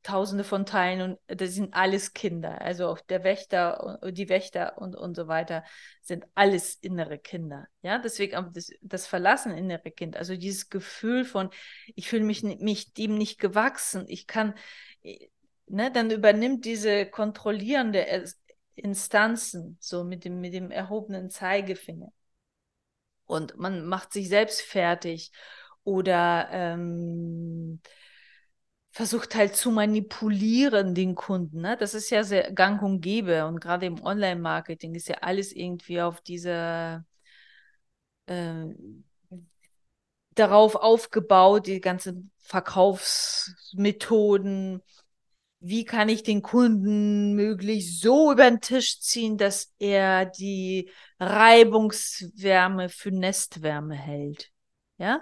tausende 0.04 0.44
von 0.44 0.66
Teilen 0.66 1.02
und 1.02 1.20
das 1.42 1.54
sind 1.54 1.74
alles 1.74 2.14
Kinder. 2.14 2.62
Also 2.62 2.88
auch 2.88 3.00
der 3.00 3.24
Wächter, 3.24 4.00
die 4.12 4.28
Wächter 4.30 4.78
und, 4.78 4.96
und 4.96 5.16
so 5.16 5.28
weiter 5.28 5.64
sind 6.02 6.26
alles 6.36 6.76
innere 6.76 7.18
Kinder. 7.18 7.68
Ja, 7.82 8.00
deswegen 8.00 8.52
das, 8.54 8.70
das 8.82 9.08
Verlassen 9.08 9.58
innere 9.58 9.92
Kind, 9.92 10.18
also 10.18 10.36
dieses 10.36 10.70
Gefühl 10.70 11.24
von, 11.24 11.50
ich 11.96 12.10
fühle 12.10 12.26
mich, 12.26 12.44
mich 12.44 12.94
dem 12.94 13.18
nicht 13.18 13.40
gewachsen, 13.40 14.06
ich 14.08 14.28
kann, 14.28 14.54
ne, 15.68 15.92
dann 15.92 16.12
übernimmt 16.12 16.66
diese 16.66 17.06
kontrollierende 17.06 18.26
Instanzen, 18.76 19.78
so 19.80 20.04
mit 20.04 20.26
dem, 20.26 20.42
mit 20.42 20.54
dem 20.54 20.70
erhobenen 20.70 21.30
Zeigefinger. 21.30 22.12
Und 23.26 23.58
man 23.58 23.86
macht 23.86 24.12
sich 24.12 24.28
selbst 24.28 24.62
fertig 24.62 25.32
oder 25.84 26.50
ähm, 26.52 27.82
versucht 28.94 29.34
halt 29.36 29.56
zu 29.56 29.72
manipulieren, 29.72 30.94
den 30.96 31.16
Kunden. 31.16 31.62
Ne? 31.62 31.76
Das 31.78 31.94
ist 31.96 32.10
ja 32.12 32.24
sehr 32.24 32.52
gang 32.54 32.82
und 32.84 33.02
gäbe. 33.02 33.46
Und 33.48 33.60
gerade 33.60 33.88
im 33.88 34.02
Online-Marketing 34.04 34.94
ist 34.96 35.08
ja 35.10 35.16
alles 35.22 35.52
irgendwie 35.52 36.02
auf 36.02 36.22
diese 36.22 37.04
äh, 38.28 38.74
darauf 40.36 40.76
aufgebaut, 40.76 41.68
die 41.68 41.80
ganzen 41.82 42.32
Verkaufsmethoden. 42.40 44.82
Wie 45.60 45.86
kann 45.86 46.10
ich 46.10 46.24
den 46.24 46.42
Kunden 46.42 47.34
möglichst 47.36 48.02
so 48.02 48.32
über 48.32 48.50
den 48.50 48.60
Tisch 48.62 49.00
ziehen, 49.00 49.38
dass 49.38 49.74
er 49.80 50.26
die 50.26 50.90
Reibungswärme 51.20 52.90
für 52.90 53.12
Nestwärme 53.12 53.94
hält? 53.96 54.50
Ja? 54.98 55.22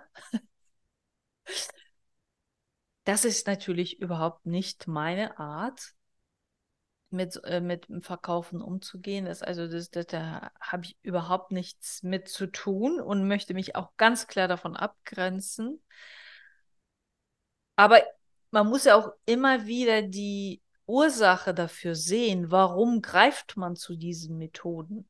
Das 3.12 3.26
ist 3.26 3.46
natürlich 3.46 4.00
überhaupt 4.00 4.46
nicht 4.46 4.88
meine 4.88 5.38
Art, 5.38 5.96
mit, 7.10 7.44
äh, 7.44 7.60
mit 7.60 7.90
dem 7.90 8.02
Verkaufen 8.02 8.62
umzugehen. 8.62 9.26
Das, 9.26 9.42
also 9.42 9.68
das, 9.68 9.90
das, 9.90 10.06
da 10.06 10.50
habe 10.62 10.86
ich 10.86 10.98
überhaupt 11.02 11.52
nichts 11.52 12.04
mit 12.04 12.30
zu 12.30 12.48
tun 12.48 13.02
und 13.02 13.28
möchte 13.28 13.54
mich 13.54 13.76
auch 13.76 13.98
ganz 13.98 14.28
klar 14.28 14.48
davon 14.48 14.78
abgrenzen. 14.78 15.84
Aber 17.76 18.02
man 18.50 18.68
muss 18.68 18.86
ja 18.86 18.96
auch 18.96 19.12
immer 19.26 19.66
wieder 19.66 20.04
die 20.04 20.62
Ursache 20.86 21.54
dafür 21.54 21.96
sehen, 21.96 22.50
warum 22.50 23.02
greift 23.02 23.58
man 23.58 23.76
zu 23.76 23.98
diesen 23.98 24.38
Methoden. 24.38 25.10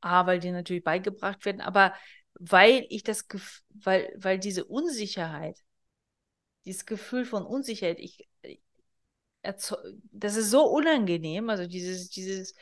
A, 0.00 0.26
weil 0.26 0.40
die 0.40 0.50
natürlich 0.50 0.82
beigebracht 0.82 1.44
werden, 1.44 1.60
aber 1.60 1.94
weil 2.34 2.84
ich 2.88 3.04
das, 3.04 3.28
weil, 3.68 4.12
weil 4.16 4.40
diese 4.40 4.64
Unsicherheit, 4.64 5.62
dieses 6.68 6.86
Gefühl 6.86 7.24
von 7.24 7.44
Unsicherheit, 7.44 7.98
ich, 7.98 8.28
das 9.42 10.36
ist 10.36 10.50
so 10.50 10.64
unangenehm, 10.66 11.48
also 11.48 11.66
dieses, 11.66 12.10
dieses, 12.10 12.54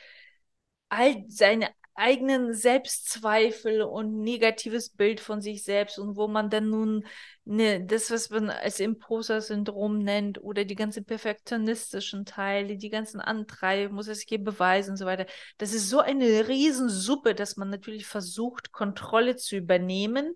all 0.89 1.25
seine 1.27 1.69
eigenen 1.93 2.53
Selbstzweifel 2.53 3.81
und 3.81 4.21
negatives 4.21 4.89
Bild 4.91 5.19
von 5.19 5.41
sich 5.41 5.63
selbst 5.63 5.97
und 5.97 6.15
wo 6.15 6.27
man 6.27 6.51
dann 6.51 6.69
nun 6.69 7.05
ne, 7.43 7.83
das, 7.83 8.11
was 8.11 8.29
man 8.29 8.51
als 8.51 8.79
Imposter-Syndrom 8.79 9.97
nennt 9.97 10.41
oder 10.43 10.63
die 10.63 10.75
ganzen 10.75 11.05
perfektionistischen 11.05 12.25
Teile, 12.25 12.77
die 12.77 12.91
ganzen 12.91 13.19
Antreiben, 13.19 13.95
muss 13.95 14.07
es 14.07 14.21
hier 14.21 14.43
beweisen 14.43 14.91
und 14.91 14.97
so 14.97 15.07
weiter. 15.07 15.25
Das 15.57 15.73
ist 15.73 15.89
so 15.89 15.99
eine 15.99 16.47
Riesensuppe, 16.47 17.33
dass 17.33 17.57
man 17.57 17.71
natürlich 17.71 18.05
versucht, 18.05 18.71
Kontrolle 18.71 19.35
zu 19.35 19.55
übernehmen 19.55 20.35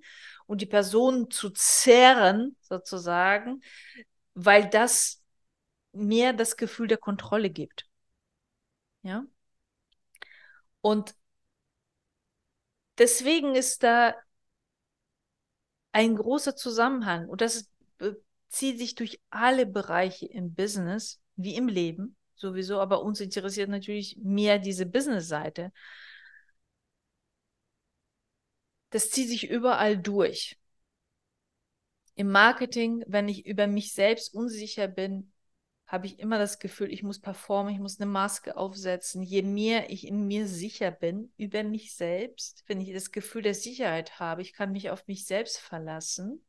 und 0.52 0.60
die 0.60 0.66
Person 0.66 1.32
zu 1.32 1.50
zerren, 1.52 2.58
sozusagen, 2.60 3.62
weil 4.34 4.70
das 4.70 5.24
mehr 5.94 6.34
das 6.34 6.58
Gefühl 6.58 6.90
der 6.90 6.98
Kontrolle 6.98 7.50
gibt. 7.50 7.86
Ja. 9.04 9.26
Und 10.82 11.16
deswegen 12.98 13.56
ist 13.56 13.84
da 13.84 14.14
ein 15.94 16.18
großer 16.18 16.58
Zusammenhang 16.58 17.30
und 17.30 17.40
das 17.40 17.70
zieht 18.50 18.78
sich 18.78 18.96
durch 18.96 19.22
alle 19.30 19.66
Bereiche 19.66 20.26
im 20.26 20.54
Business 20.54 21.22
wie 21.38 21.56
im 21.56 21.70
Leben 21.70 22.18
sowieso, 22.36 22.82
aber 22.82 23.04
uns 23.04 23.22
interessiert 23.22 23.70
natürlich 23.70 24.18
mehr 24.22 24.60
diese 24.60 24.86
Business-Seite. 24.86 25.72
Das 28.91 29.10
zieht 29.10 29.30
sich 29.30 29.49
überall 29.49 29.97
durch. 29.97 30.58
Im 32.15 32.30
Marketing, 32.30 33.04
wenn 33.08 33.27
ich 33.27 33.45
über 33.45 33.67
mich 33.67 33.93
selbst 33.93 34.34
unsicher 34.34 34.88
bin, 34.88 35.32
habe 35.88 36.08
ich 36.08 36.19
immer 36.19 36.38
das 36.38 36.60
Gefühl, 36.60 36.91
ich 36.91 37.04
muss 37.04 37.19
performen, 37.19 37.73
ich 37.73 37.80
muss 37.80 37.99
eine 37.99 38.10
Maske 38.10 38.56
aufsetzen. 38.56 39.23
Je 39.23 39.41
mehr 39.41 39.89
ich 39.89 40.08
in 40.08 40.27
mir 40.27 40.47
sicher 40.47 40.91
bin 40.91 41.34
über 41.36 41.63
mich 41.63 41.95
selbst, 41.95 42.63
wenn 42.67 42.80
ich 42.80 42.93
das 42.93 43.12
Gefühl 43.12 43.41
der 43.41 43.56
Sicherheit 43.56 44.19
habe, 44.19 44.41
ich 44.41 44.54
kann 44.54 44.71
mich 44.71 44.89
auf 44.89 45.08
mich 45.08 45.25
selbst 45.25 45.58
verlassen, 45.58 46.45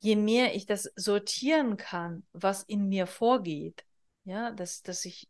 je 0.00 0.16
mehr 0.16 0.54
ich 0.54 0.66
das 0.66 0.90
sortieren 0.96 1.76
kann, 1.76 2.26
was 2.32 2.62
in 2.64 2.88
mir 2.88 3.06
vorgeht, 3.06 3.84
ja, 4.24 4.50
dass, 4.50 4.82
dass 4.82 5.04
ich, 5.04 5.28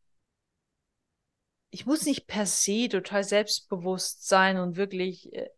ich 1.71 1.87
muss 1.87 2.07
nicht 2.07 2.27
per 2.27 2.47
se 2.47 2.89
total 2.89 3.25
selbstbewusst 3.25 4.27
sein 4.27 4.59
und 4.59 4.77
wirklich 4.77 5.33
äh, 5.33 5.51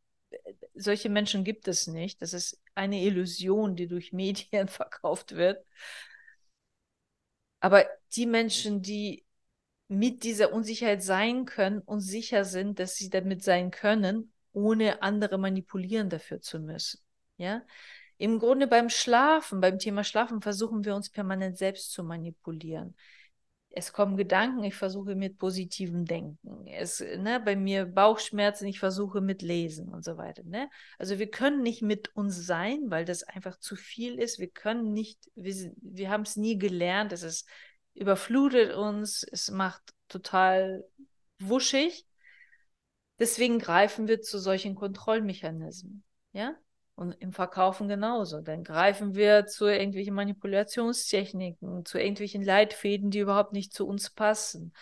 solche 0.75 1.09
Menschen 1.09 1.45
gibt 1.45 1.69
es 1.69 1.87
nicht. 1.87 2.21
Das 2.23 2.33
ist 2.33 2.61
eine 2.75 3.03
Illusion, 3.03 3.77
die 3.77 3.87
durch 3.87 4.13
Medien 4.13 4.69
verkauft 4.69 5.33
wird. 5.37 5.65
Aber 7.61 7.85
die 8.15 8.27
Menschen, 8.27 8.83
die 8.83 9.25
mit 9.89 10.23
dieser 10.23 10.53
Unsicherheit 10.53 11.03
sein 11.03 11.45
können 11.45 11.81
und 11.81 12.01
sicher 12.01 12.45
sind, 12.45 12.79
dass 12.79 12.97
sie 12.97 13.11
damit 13.11 13.43
sein 13.43 13.71
können, 13.71 14.33
ohne 14.53 15.03
andere 15.03 15.37
manipulieren 15.37 16.09
dafür 16.09 16.41
zu 16.41 16.61
müssen. 16.61 17.01
Ja, 17.37 17.63
im 18.17 18.39
Grunde 18.39 18.67
beim 18.67 18.89
Schlafen, 18.89 19.61
beim 19.61 19.79
Thema 19.79 20.05
Schlafen 20.05 20.43
versuchen 20.43 20.85
wir 20.85 20.95
uns 20.95 21.11
permanent 21.11 21.59
selbst 21.59 21.93
zu 21.93 22.05
manipulieren 22.05 22.95
es 23.73 23.93
kommen 23.93 24.17
Gedanken, 24.17 24.65
ich 24.65 24.75
versuche 24.75 25.15
mit 25.15 25.39
positivem 25.39 26.05
Denken. 26.05 26.67
Es, 26.67 27.01
ne, 27.01 27.41
bei 27.45 27.55
mir 27.55 27.87
Bauchschmerzen, 27.87 28.67
ich 28.67 28.81
versuche 28.81 29.21
mit 29.21 29.43
Lesen 29.43 29.89
und 29.89 30.05
so 30.05 30.17
weiter. 30.17 30.43
Ne? 30.43 30.69
Also 30.99 31.19
wir 31.19 31.31
können 31.31 31.63
nicht 31.63 31.81
mit 31.81 32.15
uns 32.17 32.35
sein, 32.47 32.91
weil 32.91 33.05
das 33.05 33.23
einfach 33.23 33.59
zu 33.59 33.77
viel 33.77 34.19
ist. 34.19 34.41
Wir 34.41 34.51
können 34.51 34.93
nicht, 34.93 35.31
wir, 35.37 35.73
wir 35.77 36.11
haben 36.11 36.23
es 36.23 36.37
nie 36.37 36.59
gelernt. 36.59 37.13
Es 37.13 37.23
ist, 37.23 37.49
überflutet 37.95 38.75
uns, 38.75 39.23
es 39.23 39.51
macht 39.51 39.83
total 40.09 40.85
wuschig. 41.39 42.07
Deswegen 43.21 43.59
greifen 43.61 44.09
wir 44.09 44.21
zu 44.21 44.39
solchen 44.39 44.75
Kontrollmechanismen. 44.75 46.03
Ja? 46.33 46.57
Und 47.01 47.13
im 47.13 47.33
Verkaufen 47.33 47.89
genauso. 47.89 48.43
Dann 48.43 48.63
greifen 48.63 49.15
wir 49.15 49.47
zu 49.47 49.65
irgendwelchen 49.65 50.13
Manipulationstechniken, 50.13 51.87
zu 51.87 51.97
irgendwelchen 51.97 52.43
Leitfäden, 52.45 53.11
die 53.11 53.21
überhaupt 53.21 53.55
nicht 53.55 53.73
zu 53.73 53.87
uns 53.87 54.11
passen. 54.11 54.75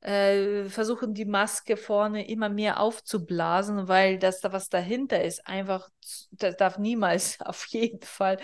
Äh, 0.00 0.64
versuchen 0.64 1.14
die 1.14 1.26
Maske 1.26 1.76
vorne 1.76 2.26
immer 2.26 2.48
mehr 2.48 2.80
aufzublasen, 2.80 3.86
weil 3.86 4.18
das, 4.18 4.42
was 4.42 4.68
dahinter 4.68 5.22
ist, 5.22 5.46
einfach, 5.46 5.88
das 6.32 6.56
darf 6.56 6.78
niemals 6.78 7.40
auf 7.40 7.66
jeden 7.66 8.02
Fall 8.02 8.38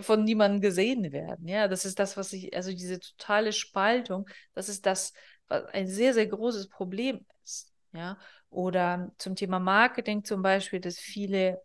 von 0.00 0.22
niemandem 0.22 0.60
gesehen 0.60 1.10
werden. 1.10 1.48
Ja, 1.48 1.66
das 1.66 1.84
ist 1.84 1.98
das, 1.98 2.16
was 2.16 2.32
ich, 2.32 2.54
also 2.54 2.70
diese 2.70 3.00
totale 3.00 3.52
Spaltung, 3.52 4.28
das 4.54 4.68
ist 4.68 4.86
das, 4.86 5.12
was 5.48 5.64
ein 5.64 5.88
sehr, 5.88 6.14
sehr 6.14 6.28
großes 6.28 6.68
Problem 6.68 7.26
ist. 7.42 7.72
Ja, 7.92 8.18
oder 8.50 9.10
zum 9.18 9.34
Thema 9.34 9.58
Marketing 9.58 10.22
zum 10.22 10.42
Beispiel, 10.42 10.78
dass 10.78 11.00
viele 11.00 11.60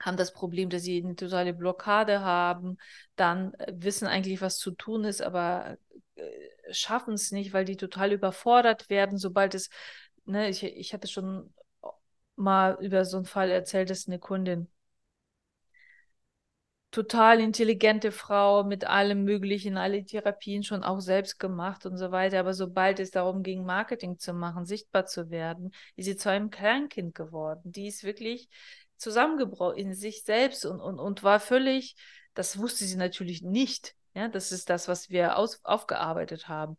haben 0.00 0.16
das 0.16 0.32
Problem, 0.32 0.70
dass 0.70 0.82
sie 0.82 1.02
eine 1.02 1.16
totale 1.16 1.54
Blockade 1.54 2.20
haben, 2.20 2.78
dann 3.16 3.54
äh, 3.54 3.72
wissen 3.76 4.06
eigentlich, 4.06 4.40
was 4.40 4.58
zu 4.58 4.72
tun 4.72 5.04
ist, 5.04 5.22
aber 5.22 5.78
äh, 6.16 6.22
schaffen 6.72 7.14
es 7.14 7.32
nicht, 7.32 7.52
weil 7.52 7.64
die 7.64 7.76
total 7.76 8.12
überfordert 8.12 8.90
werden, 8.90 9.18
sobald 9.18 9.54
es, 9.54 9.70
ne, 10.24 10.48
ich, 10.48 10.62
ich 10.62 10.92
hatte 10.92 11.08
schon 11.08 11.52
mal 12.36 12.76
über 12.80 13.04
so 13.04 13.16
einen 13.18 13.26
Fall 13.26 13.50
erzählt, 13.50 13.90
dass 13.90 14.06
eine 14.06 14.18
Kundin 14.18 14.68
total 16.90 17.40
intelligente 17.40 18.10
Frau 18.10 18.64
mit 18.64 18.86
allem 18.86 19.24
Möglichen, 19.24 19.76
alle 19.76 20.02
Therapien 20.04 20.62
schon 20.62 20.82
auch 20.82 21.00
selbst 21.00 21.38
gemacht 21.38 21.84
und 21.84 21.98
so 21.98 22.10
weiter. 22.10 22.40
Aber 22.40 22.54
sobald 22.54 23.00
es 23.00 23.10
darum 23.10 23.42
ging, 23.42 23.64
Marketing 23.66 24.18
zu 24.18 24.32
machen, 24.32 24.64
sichtbar 24.64 25.04
zu 25.04 25.30
werden, 25.30 25.72
ist 25.96 26.06
sie 26.06 26.16
zu 26.16 26.30
einem 26.30 26.48
Kleinkind 26.50 27.14
geworden. 27.14 27.70
Die 27.70 27.88
ist 27.88 28.02
wirklich 28.04 28.48
zusammengebrochen 28.98 29.76
in 29.76 29.94
sich 29.94 30.24
selbst 30.24 30.64
und, 30.64 30.80
und, 30.80 30.98
und 30.98 31.22
war 31.22 31.40
völlig, 31.40 31.96
das 32.34 32.58
wusste 32.58 32.84
sie 32.84 32.96
natürlich 32.96 33.42
nicht. 33.42 33.94
Ja, 34.14 34.28
das 34.28 34.52
ist 34.52 34.70
das, 34.70 34.88
was 34.88 35.10
wir 35.10 35.36
aus, 35.36 35.64
aufgearbeitet 35.64 36.48
haben. 36.48 36.76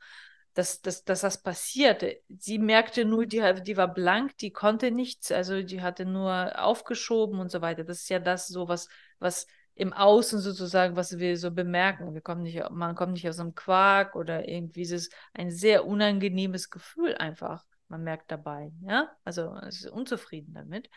Dass, 0.54 0.82
dass, 0.82 1.04
dass 1.04 1.22
das 1.22 1.44
passierte. 1.44 2.20
Sie 2.30 2.58
merkte 2.58 3.06
nur, 3.06 3.28
die, 3.28 3.44
die 3.62 3.78
war 3.78 3.94
blank, 3.94 4.36
die 4.38 4.52
konnte 4.52 4.90
nichts, 4.90 5.32
also 5.32 5.62
die 5.62 5.84
hatte 5.84 6.04
nur 6.04 6.60
aufgeschoben 6.60 7.40
und 7.40 7.52
so 7.52 7.62
weiter. 7.62 7.84
Das 7.84 8.00
ist 8.02 8.10
ja 8.10 8.18
das 8.18 8.48
so, 8.48 8.68
was, 8.68 8.90
was 9.20 9.46
im 9.78 9.94
Außen 9.94 10.40
sozusagen, 10.40 10.96
was 10.96 11.20
wir 11.20 11.38
so 11.38 11.52
bemerken. 11.52 12.16
Wir 12.16 12.22
kommen 12.22 12.42
nicht, 12.42 12.60
man 12.72 12.96
kommt 12.96 13.14
nicht 13.14 13.30
aus 13.30 13.40
einem 13.40 13.54
Quark 13.54 14.16
oder 14.16 14.48
irgendwie 14.48 14.82
ist 14.82 14.92
es 14.92 15.10
ein 15.34 15.52
sehr 15.52 15.86
unangenehmes 15.86 16.72
Gefühl 16.72 17.16
einfach. 17.16 17.64
Man 17.88 18.04
merkt 18.04 18.32
dabei, 18.32 18.72
ja, 18.82 19.12
also 19.24 19.56
es 19.68 19.86
ist 19.86 19.92
unzufrieden 19.92 20.56
damit. 20.56 20.90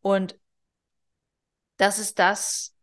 Und 0.00 0.38
das 1.76 1.98
ist 1.98 2.18
das, 2.18 2.74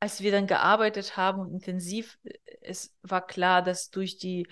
als 0.00 0.20
wir 0.20 0.32
dann 0.32 0.46
gearbeitet 0.46 1.16
haben 1.16 1.40
und 1.40 1.52
intensiv, 1.52 2.18
es 2.60 2.94
war 3.02 3.26
klar, 3.26 3.62
dass 3.62 3.90
durch 3.90 4.18
die, 4.18 4.46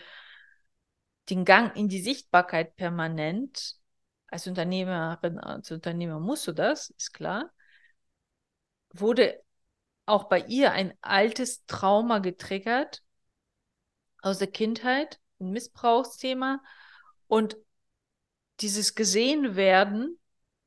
den 1.29 1.45
Gang 1.45 1.77
in 1.77 1.89
die 1.89 2.01
Sichtbarkeit 2.01 2.77
permanent, 2.77 3.77
als 4.29 4.47
Unternehmerin, 4.47 5.39
als 5.39 5.71
Unternehmer 5.71 6.21
musst 6.21 6.47
du 6.47 6.53
das, 6.53 6.91
ist 6.91 7.13
klar, 7.13 7.51
wurde 8.95 9.43
auch 10.07 10.25
bei 10.25 10.41
ihr 10.41 10.73
ein 10.73 10.95
altes 11.01 11.65
Trauma 11.67 12.19
getriggert 12.19 13.03
aus 14.23 14.39
der 14.39 14.51
Kindheit, 14.51 15.21
ein 15.39 15.51
Missbrauchsthema. 15.51 16.63
Und 17.27 17.57
dieses 18.61 18.95
gesehen 18.95 19.57
werden 19.57 20.19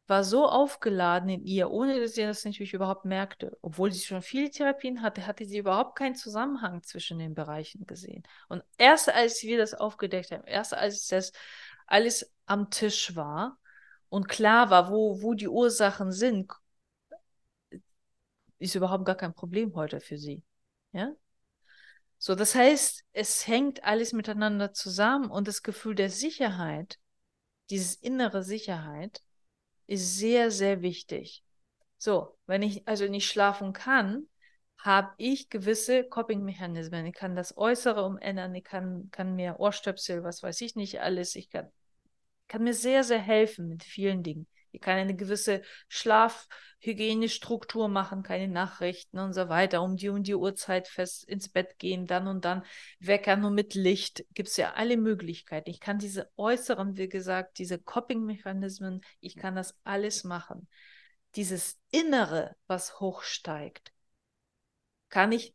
war 0.07 0.23
so 0.23 0.47
aufgeladen 0.47 1.29
in 1.29 1.43
ihr, 1.43 1.71
ohne 1.71 1.99
dass 1.99 2.13
sie 2.13 2.21
das 2.21 2.45
natürlich 2.45 2.73
überhaupt 2.73 3.05
merkte. 3.05 3.57
Obwohl 3.61 3.91
sie 3.91 4.05
schon 4.05 4.21
viele 4.21 4.49
Therapien 4.51 5.01
hatte, 5.01 5.25
hatte 5.25 5.45
sie 5.45 5.57
überhaupt 5.57 5.97
keinen 5.97 6.15
Zusammenhang 6.15 6.83
zwischen 6.83 7.17
den 7.19 7.33
Bereichen 7.33 7.85
gesehen. 7.87 8.23
Und 8.47 8.63
erst 8.77 9.09
als 9.09 9.41
wir 9.43 9.57
das 9.57 9.73
aufgedeckt 9.73 10.31
haben, 10.31 10.45
erst 10.45 10.73
als 10.73 11.07
das 11.07 11.31
alles 11.87 12.31
am 12.45 12.69
Tisch 12.69 13.15
war 13.15 13.57
und 14.09 14.27
klar 14.27 14.69
war, 14.69 14.91
wo, 14.91 15.21
wo 15.21 15.33
die 15.33 15.47
Ursachen 15.47 16.11
sind, 16.11 16.51
ist 18.59 18.75
überhaupt 18.75 19.05
gar 19.05 19.15
kein 19.15 19.33
Problem 19.33 19.75
heute 19.75 19.99
für 19.99 20.17
sie. 20.17 20.43
Ja? 20.91 21.11
So, 22.17 22.35
das 22.35 22.55
heißt, 22.55 23.03
es 23.13 23.47
hängt 23.47 23.83
alles 23.83 24.13
miteinander 24.13 24.73
zusammen 24.73 25.29
und 25.29 25.47
das 25.47 25.63
Gefühl 25.63 25.95
der 25.95 26.09
Sicherheit, 26.09 26.99
dieses 27.69 27.95
innere 27.95 28.43
Sicherheit, 28.43 29.21
ist 29.87 30.17
sehr, 30.17 30.51
sehr 30.51 30.81
wichtig. 30.81 31.43
So, 31.97 32.37
wenn 32.45 32.61
ich 32.61 32.87
also 32.87 33.07
nicht 33.07 33.27
schlafen 33.27 33.73
kann, 33.73 34.27
habe 34.77 35.13
ich 35.17 35.49
gewisse 35.49 36.03
Coping-Mechanismen. 36.03 37.05
Ich 37.07 37.15
kann 37.15 37.35
das 37.35 37.57
Äußere 37.57 38.05
umändern, 38.05 38.53
ich 38.53 38.63
kann, 38.63 39.09
kann 39.11 39.35
mir 39.35 39.59
Ohrstöpsel, 39.59 40.23
was 40.23 40.43
weiß 40.43 40.61
ich 40.61 40.75
nicht 40.75 41.01
alles, 41.01 41.35
ich 41.35 41.49
kann, 41.49 41.71
kann 42.47 42.63
mir 42.63 42.73
sehr, 42.73 43.03
sehr 43.03 43.19
helfen 43.19 43.67
mit 43.67 43.83
vielen 43.83 44.23
Dingen. 44.23 44.47
Ich 44.75 44.81
kann 44.81 44.97
eine 44.97 45.15
gewisse 45.15 45.61
Schlafhygienestruktur 45.87 47.87
machen, 47.87 48.23
keine 48.23 48.47
Nachrichten 48.47 49.19
und 49.19 49.33
so 49.33 49.49
weiter. 49.49 49.81
Um 49.81 49.97
die 49.97 50.09
und 50.09 50.27
die 50.27 50.35
Uhrzeit 50.35 50.87
fest 50.87 51.23
ins 51.23 51.49
Bett 51.49 51.79
gehen, 51.79 52.07
dann 52.07 52.27
und 52.27 52.45
dann 52.45 52.63
Wecker 52.99 53.37
nur 53.37 53.51
mit 53.51 53.73
Licht. 53.73 54.25
Gibt 54.33 54.49
es 54.49 54.57
ja 54.57 54.73
alle 54.73 54.97
Möglichkeiten. 54.97 55.69
Ich 55.69 55.79
kann 55.79 55.97
diese 55.97 56.29
äußeren, 56.37 56.97
wie 56.97 57.09
gesagt, 57.09 57.57
diese 57.57 57.79
Coping-Mechanismen, 57.79 59.01
ich 59.21 59.35
kann 59.35 59.55
das 59.55 59.75
alles 59.83 60.23
machen. 60.23 60.67
Dieses 61.35 61.79
Innere, 61.91 62.55
was 62.67 62.99
hochsteigt, 62.99 63.91
kann 65.09 65.31
ich 65.31 65.53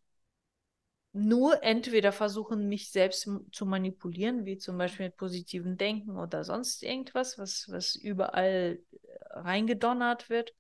nur 1.13 1.63
entweder 1.63 2.13
versuchen, 2.13 2.69
mich 2.69 2.91
selbst 2.91 3.29
zu 3.51 3.67
manipulieren, 3.67 4.45
wie 4.45 4.59
zum 4.59 4.79
Beispiel 4.79 5.07
mit 5.07 5.17
positiven 5.17 5.77
Denken 5.77 6.17
oder 6.17 6.45
sonst 6.45 6.83
irgendwas, 6.83 7.37
was, 7.37 7.67
was 7.69 7.97
überall 7.97 8.81
äh, 8.93 8.99
reingedonnert 9.31 10.31
wird. 10.31 10.55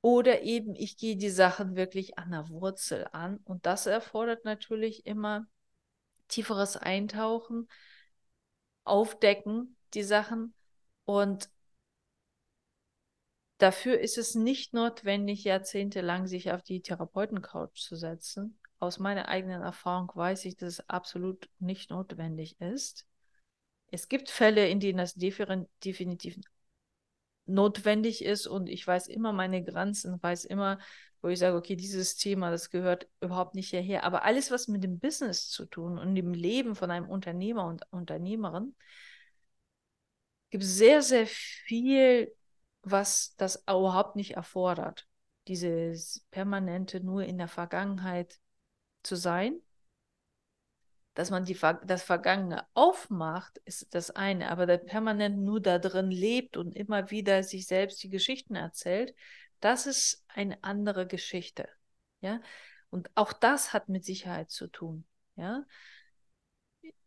Oder 0.00 0.42
eben, 0.42 0.74
ich 0.74 0.96
gehe 0.96 1.16
die 1.16 1.30
Sachen 1.30 1.76
wirklich 1.76 2.18
an 2.18 2.32
der 2.32 2.48
Wurzel 2.48 3.06
an. 3.12 3.38
Und 3.44 3.66
das 3.66 3.86
erfordert 3.86 4.44
natürlich 4.44 5.06
immer 5.06 5.46
tieferes 6.26 6.76
Eintauchen, 6.76 7.68
Aufdecken, 8.82 9.76
die 9.94 10.02
Sachen. 10.02 10.54
Und 11.04 11.50
dafür 13.58 14.00
ist 14.00 14.18
es 14.18 14.34
nicht 14.34 14.74
notwendig, 14.74 15.44
jahrzehntelang 15.44 16.26
sich 16.26 16.50
auf 16.50 16.64
die 16.64 16.82
Therapeutencouch 16.82 17.74
zu 17.74 17.94
setzen, 17.94 18.58
aus 18.82 18.98
meiner 18.98 19.28
eigenen 19.28 19.62
Erfahrung 19.62 20.10
weiß 20.12 20.44
ich, 20.44 20.56
dass 20.56 20.74
es 20.74 20.88
absolut 20.88 21.48
nicht 21.60 21.90
notwendig 21.90 22.60
ist. 22.60 23.06
Es 23.92 24.08
gibt 24.08 24.28
Fälle, 24.28 24.68
in 24.68 24.80
denen 24.80 24.98
das 24.98 25.14
definitiv 25.14 26.36
notwendig 27.46 28.24
ist 28.24 28.46
und 28.48 28.68
ich 28.68 28.84
weiß 28.84 29.06
immer 29.06 29.32
meine 29.32 29.62
Grenzen, 29.62 30.20
weiß 30.20 30.44
immer, 30.46 30.78
wo 31.20 31.28
ich 31.28 31.38
sage, 31.38 31.56
okay, 31.56 31.76
dieses 31.76 32.16
Thema, 32.16 32.50
das 32.50 32.70
gehört 32.70 33.08
überhaupt 33.20 33.54
nicht 33.54 33.70
hierher. 33.70 34.02
Aber 34.02 34.24
alles, 34.24 34.50
was 34.50 34.66
mit 34.66 34.82
dem 34.82 34.98
Business 34.98 35.48
zu 35.48 35.66
tun 35.66 35.96
und 35.96 36.16
dem 36.16 36.32
Leben 36.34 36.74
von 36.74 36.90
einem 36.90 37.08
Unternehmer 37.08 37.66
und 37.66 37.82
Unternehmerin, 37.92 38.74
gibt 40.50 40.64
sehr, 40.64 41.02
sehr 41.02 41.26
viel, 41.26 42.34
was 42.82 43.36
das 43.36 43.62
überhaupt 43.62 44.16
nicht 44.16 44.32
erfordert. 44.32 45.06
Dieses 45.46 46.26
permanente 46.32 47.00
nur 47.00 47.24
in 47.24 47.38
der 47.38 47.48
Vergangenheit 47.48 48.40
zu 49.02 49.16
sein. 49.16 49.60
Dass 51.14 51.30
man 51.30 51.44
die, 51.44 51.58
das 51.84 52.02
Vergangene 52.02 52.66
aufmacht, 52.72 53.58
ist 53.66 53.94
das 53.94 54.10
eine, 54.10 54.50
aber 54.50 54.64
der 54.64 54.78
permanent 54.78 55.38
nur 55.38 55.60
da 55.60 55.78
drin 55.78 56.10
lebt 56.10 56.56
und 56.56 56.74
immer 56.74 57.10
wieder 57.10 57.42
sich 57.42 57.66
selbst 57.66 58.02
die 58.02 58.08
Geschichten 58.08 58.54
erzählt, 58.54 59.14
das 59.60 59.86
ist 59.86 60.24
eine 60.28 60.62
andere 60.64 61.06
Geschichte. 61.06 61.68
Ja, 62.22 62.40
und 62.90 63.10
auch 63.14 63.32
das 63.32 63.72
hat 63.72 63.88
mit 63.88 64.04
Sicherheit 64.04 64.50
zu 64.50 64.68
tun. 64.68 65.04
Ja, 65.36 65.66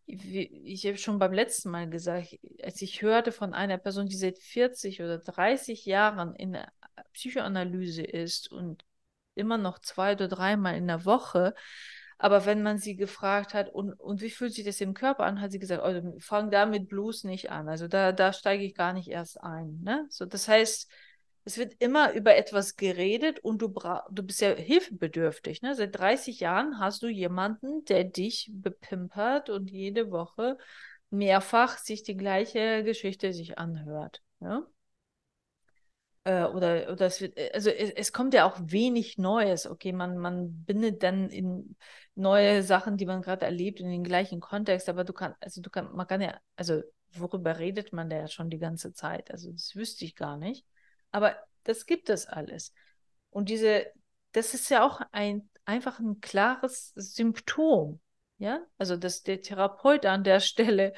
ich 0.08 0.86
habe 0.86 0.97
schon 0.97 1.17
beim 1.19 1.34
letzten 1.34 1.69
Mal 1.71 1.89
gesagt, 1.89 2.39
als 2.62 2.81
ich 2.81 3.01
hörte 3.01 3.31
von 3.31 3.53
einer 3.53 3.77
Person, 3.77 4.08
die 4.08 4.15
seit 4.15 4.38
40 4.38 5.01
oder 5.01 5.17
30 5.17 5.86
Jahren 5.86 6.36
in 6.36 6.53
der 6.53 6.71
Psychoanalyse 7.13 8.03
ist 8.03 8.51
und 8.51 8.86
immer 9.36 9.58
noch 9.58 9.80
zwei 9.80 10.13
oder 10.13 10.28
dreimal 10.28 10.76
in 10.76 10.88
der 10.88 11.06
Woche. 11.06 11.54
Aber 12.17 12.45
wenn 12.45 12.63
man 12.63 12.78
sie 12.78 12.95
gefragt 12.95 13.54
hat, 13.54 13.69
und, 13.69 13.93
und 13.93 14.21
wie 14.21 14.30
fühlt 14.30 14.54
sich 14.54 14.65
das 14.65 14.80
im 14.80 14.93
Körper 14.93 15.26
an, 15.26 15.41
hat 15.41 15.52
sie 15.52 15.60
gesagt, 15.60 15.84
oh, 15.86 16.17
fang 16.19 16.50
damit 16.50 16.88
bloß 16.88 17.26
nicht 17.26 17.52
an. 17.52 17.67
Also 17.67 17.88
da, 17.88 18.13
da 18.13 18.32
steige 18.32 18.63
ich 18.63 18.74
gar 18.74 18.93
nicht 18.93 19.10
erst 19.10 19.41
ein. 19.43 19.82
Ne? 19.84 20.06
So, 20.10 20.26
das 20.26 20.48
heißt, 20.48 20.89
es 21.43 21.58
wird 21.58 21.76
immer 21.80 22.13
über 22.13 22.36
etwas 22.36 22.76
geredet 22.76 23.39
und 23.39 23.62
du, 23.62 23.67
du 24.10 24.24
bist 24.24 24.41
ja 24.41 24.56
hilfebedürftig. 24.56 25.62
Ne? 25.62 25.76
Seit 25.76 25.98
30 25.98 26.39
Jahren 26.39 26.80
hast 26.80 27.04
du 27.04 27.08
jemanden, 27.08 27.86
der 27.86 28.06
dich 28.06 28.50
bepimpert 28.54 29.50
und 29.50 29.69
jede 29.69 30.10
Woche 30.10 30.58
mehrfach 31.12 31.78
sich 31.78 32.04
die 32.04 32.17
gleiche 32.17 32.84
Geschichte 32.84 33.32
sich 33.34 33.60
anhört. 33.60 34.24
Ja? 34.39 34.65
Äh, 36.25 36.45
oder, 36.45 36.91
oder 36.91 37.05
es 37.05 37.21
wird, 37.21 37.38
äh, 37.38 37.51
also 37.53 37.69
es, 37.69 37.91
es, 37.91 38.11
kommt 38.11 38.33
ja 38.33 38.45
auch 38.45 38.59
wenig 38.59 39.17
Neues. 39.17 39.67
Okay, 39.67 39.93
man, 39.93 40.17
man 40.17 40.65
bindet 40.65 41.03
dann 41.03 41.29
in 41.29 41.75
neue 42.15 42.63
Sachen, 42.63 42.97
die 42.97 43.05
man 43.05 43.21
gerade 43.21 43.45
erlebt, 43.45 43.79
in 43.79 43.89
den 43.89 44.03
gleichen 44.03 44.39
Kontext, 44.39 44.89
aber 44.89 45.03
du 45.03 45.13
kannst, 45.13 45.38
also 45.41 45.61
du 45.61 45.69
kannst, 45.69 45.93
man 45.93 46.07
kann 46.07 46.21
ja, 46.21 46.39
also 46.55 46.81
worüber 47.13 47.59
redet 47.59 47.93
man 47.93 48.09
da 48.09 48.17
ja 48.17 48.27
schon 48.27 48.49
die 48.49 48.57
ganze 48.57 48.91
Zeit? 48.93 49.31
Also 49.31 49.51
das 49.51 49.75
wüsste 49.75 50.03
ich 50.03 50.15
gar 50.15 50.35
nicht. 50.38 50.65
Aber 51.11 51.35
das 51.63 51.85
gibt 51.85 52.09
es 52.09 52.25
alles. 52.25 52.73
Und 53.29 53.49
diese, 53.49 53.85
das 54.31 54.53
ist 54.53 54.69
ja 54.69 54.85
auch 54.85 55.01
ein 55.11 55.49
einfach 55.65 55.99
ein 55.99 56.21
klares 56.21 56.91
Symptom 56.95 57.99
ja, 58.38 58.62
also 58.78 58.98
dass 58.98 59.24
der 59.24 59.41
Therapeut 59.41 60.06
an 60.06 60.24
der 60.24 60.39
Stelle 60.39 60.93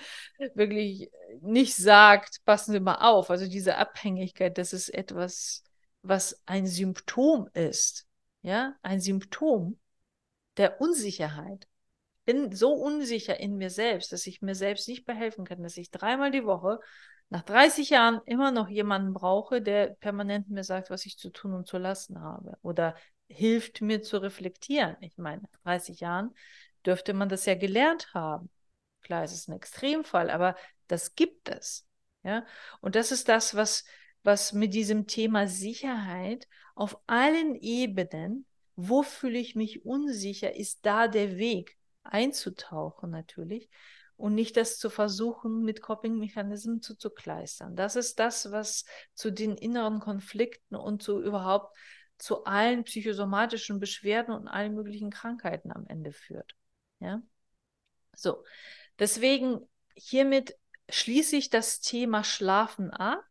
wirklich 0.55 1.11
nicht 1.41 1.75
sagt, 1.75 2.43
passen 2.45 2.71
Sie 2.71 2.79
mal 2.79 2.95
auf. 2.95 3.29
Also 3.29 3.47
diese 3.47 3.77
Abhängigkeit, 3.77 4.57
das 4.57 4.73
ist 4.73 4.89
etwas, 4.89 5.63
was 6.01 6.41
ein 6.45 6.65
Symptom 6.65 7.49
ist. 7.53 8.07
Ja, 8.41 8.75
ein 8.81 8.99
Symptom 9.01 9.79
der 10.57 10.81
Unsicherheit. 10.81 11.67
Ich 12.19 12.33
bin 12.33 12.51
so 12.55 12.73
unsicher 12.73 13.39
in 13.39 13.57
mir 13.57 13.69
selbst, 13.69 14.11
dass 14.11 14.27
ich 14.27 14.41
mir 14.41 14.55
selbst 14.55 14.87
nicht 14.87 15.05
behelfen 15.05 15.45
kann, 15.45 15.63
dass 15.63 15.77
ich 15.77 15.91
dreimal 15.91 16.31
die 16.31 16.45
Woche 16.45 16.79
nach 17.29 17.43
30 17.43 17.89
Jahren 17.89 18.21
immer 18.25 18.51
noch 18.51 18.69
jemanden 18.69 19.13
brauche, 19.13 19.61
der 19.61 19.95
permanent 19.99 20.49
mir 20.49 20.63
sagt, 20.63 20.89
was 20.89 21.05
ich 21.05 21.17
zu 21.17 21.29
tun 21.29 21.53
und 21.53 21.67
zu 21.67 21.77
lassen 21.77 22.21
habe 22.21 22.57
oder 22.61 22.95
hilft 23.27 23.81
mir 23.81 24.01
zu 24.01 24.17
reflektieren. 24.17 24.95
Ich 25.01 25.17
meine, 25.17 25.41
nach 25.41 25.59
30 25.63 25.99
Jahren 25.99 26.33
dürfte 26.87 27.13
man 27.13 27.29
das 27.29 27.45
ja 27.45 27.55
gelernt 27.55 28.13
haben. 28.13 28.49
Klar, 29.01 29.23
es 29.23 29.33
ist 29.33 29.47
ein 29.47 29.55
Extremfall, 29.55 30.29
aber 30.29 30.55
das 30.87 31.15
gibt 31.15 31.49
es. 31.49 31.87
Ja? 32.23 32.45
Und 32.81 32.95
das 32.95 33.11
ist 33.11 33.29
das, 33.29 33.55
was, 33.55 33.85
was 34.23 34.53
mit 34.53 34.73
diesem 34.73 35.05
Thema 35.07 35.47
Sicherheit 35.47 36.47
auf 36.75 36.99
allen 37.07 37.55
Ebenen, 37.55 38.45
wo 38.75 39.03
fühle 39.03 39.37
ich 39.37 39.55
mich 39.55 39.85
unsicher, 39.85 40.55
ist 40.55 40.85
da 40.85 41.07
der 41.07 41.37
Weg 41.37 41.77
einzutauchen 42.03 43.09
natürlich 43.09 43.69
und 44.15 44.33
nicht 44.33 44.57
das 44.57 44.79
zu 44.79 44.89
versuchen, 44.89 45.63
mit 45.63 45.81
Coping-Mechanismen 45.81 46.81
zuzukleistern. 46.81 47.75
Das 47.75 47.95
ist 47.95 48.19
das, 48.19 48.51
was 48.51 48.85
zu 49.13 49.31
den 49.31 49.55
inneren 49.55 49.99
Konflikten 49.99 50.75
und 50.75 51.03
zu 51.03 51.21
überhaupt 51.21 51.75
zu 52.17 52.45
allen 52.45 52.83
psychosomatischen 52.83 53.79
Beschwerden 53.79 54.33
und 54.33 54.47
allen 54.47 54.73
möglichen 54.73 55.11
Krankheiten 55.11 55.71
am 55.71 55.85
Ende 55.87 56.11
führt. 56.13 56.55
Ja? 56.99 57.21
So, 58.13 58.43
deswegen 58.99 59.67
hiermit 59.95 60.57
schließe 60.89 61.35
ich 61.35 61.49
das 61.49 61.81
Thema 61.81 62.23
Schlafen 62.23 62.91
ab 62.91 63.23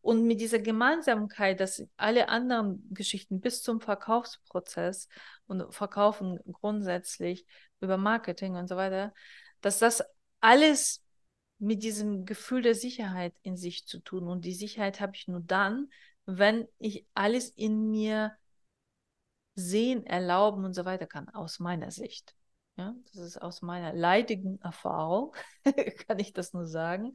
und 0.00 0.26
mit 0.26 0.40
dieser 0.40 0.58
Gemeinsamkeit, 0.60 1.60
dass 1.60 1.82
alle 1.96 2.28
anderen 2.28 2.86
Geschichten 2.92 3.40
bis 3.40 3.62
zum 3.62 3.80
Verkaufsprozess 3.80 5.08
und 5.46 5.74
Verkaufen 5.74 6.38
grundsätzlich 6.50 7.46
über 7.80 7.96
Marketing 7.96 8.56
und 8.56 8.68
so 8.68 8.76
weiter, 8.76 9.12
dass 9.60 9.78
das 9.78 10.02
alles 10.40 11.02
mit 11.58 11.82
diesem 11.82 12.24
Gefühl 12.24 12.62
der 12.62 12.74
Sicherheit 12.74 13.34
in 13.42 13.56
sich 13.56 13.86
zu 13.86 14.00
tun. 14.00 14.26
Und 14.28 14.44
die 14.46 14.54
Sicherheit 14.54 15.00
habe 15.00 15.12
ich 15.14 15.28
nur 15.28 15.40
dann, 15.40 15.90
wenn 16.24 16.66
ich 16.78 17.06
alles 17.12 17.50
in 17.50 17.90
mir 17.90 18.32
sehen, 19.54 20.06
erlauben 20.06 20.64
und 20.64 20.72
so 20.72 20.86
weiter 20.86 21.06
kann, 21.06 21.28
aus 21.28 21.58
meiner 21.58 21.90
Sicht. 21.90 22.34
Ja, 22.80 22.94
das 23.12 23.22
ist 23.22 23.42
aus 23.42 23.60
meiner 23.60 23.92
leidigen 23.92 24.58
Erfahrung, 24.62 25.34
kann 26.08 26.18
ich 26.18 26.32
das 26.32 26.54
nur 26.54 26.64
sagen. 26.64 27.14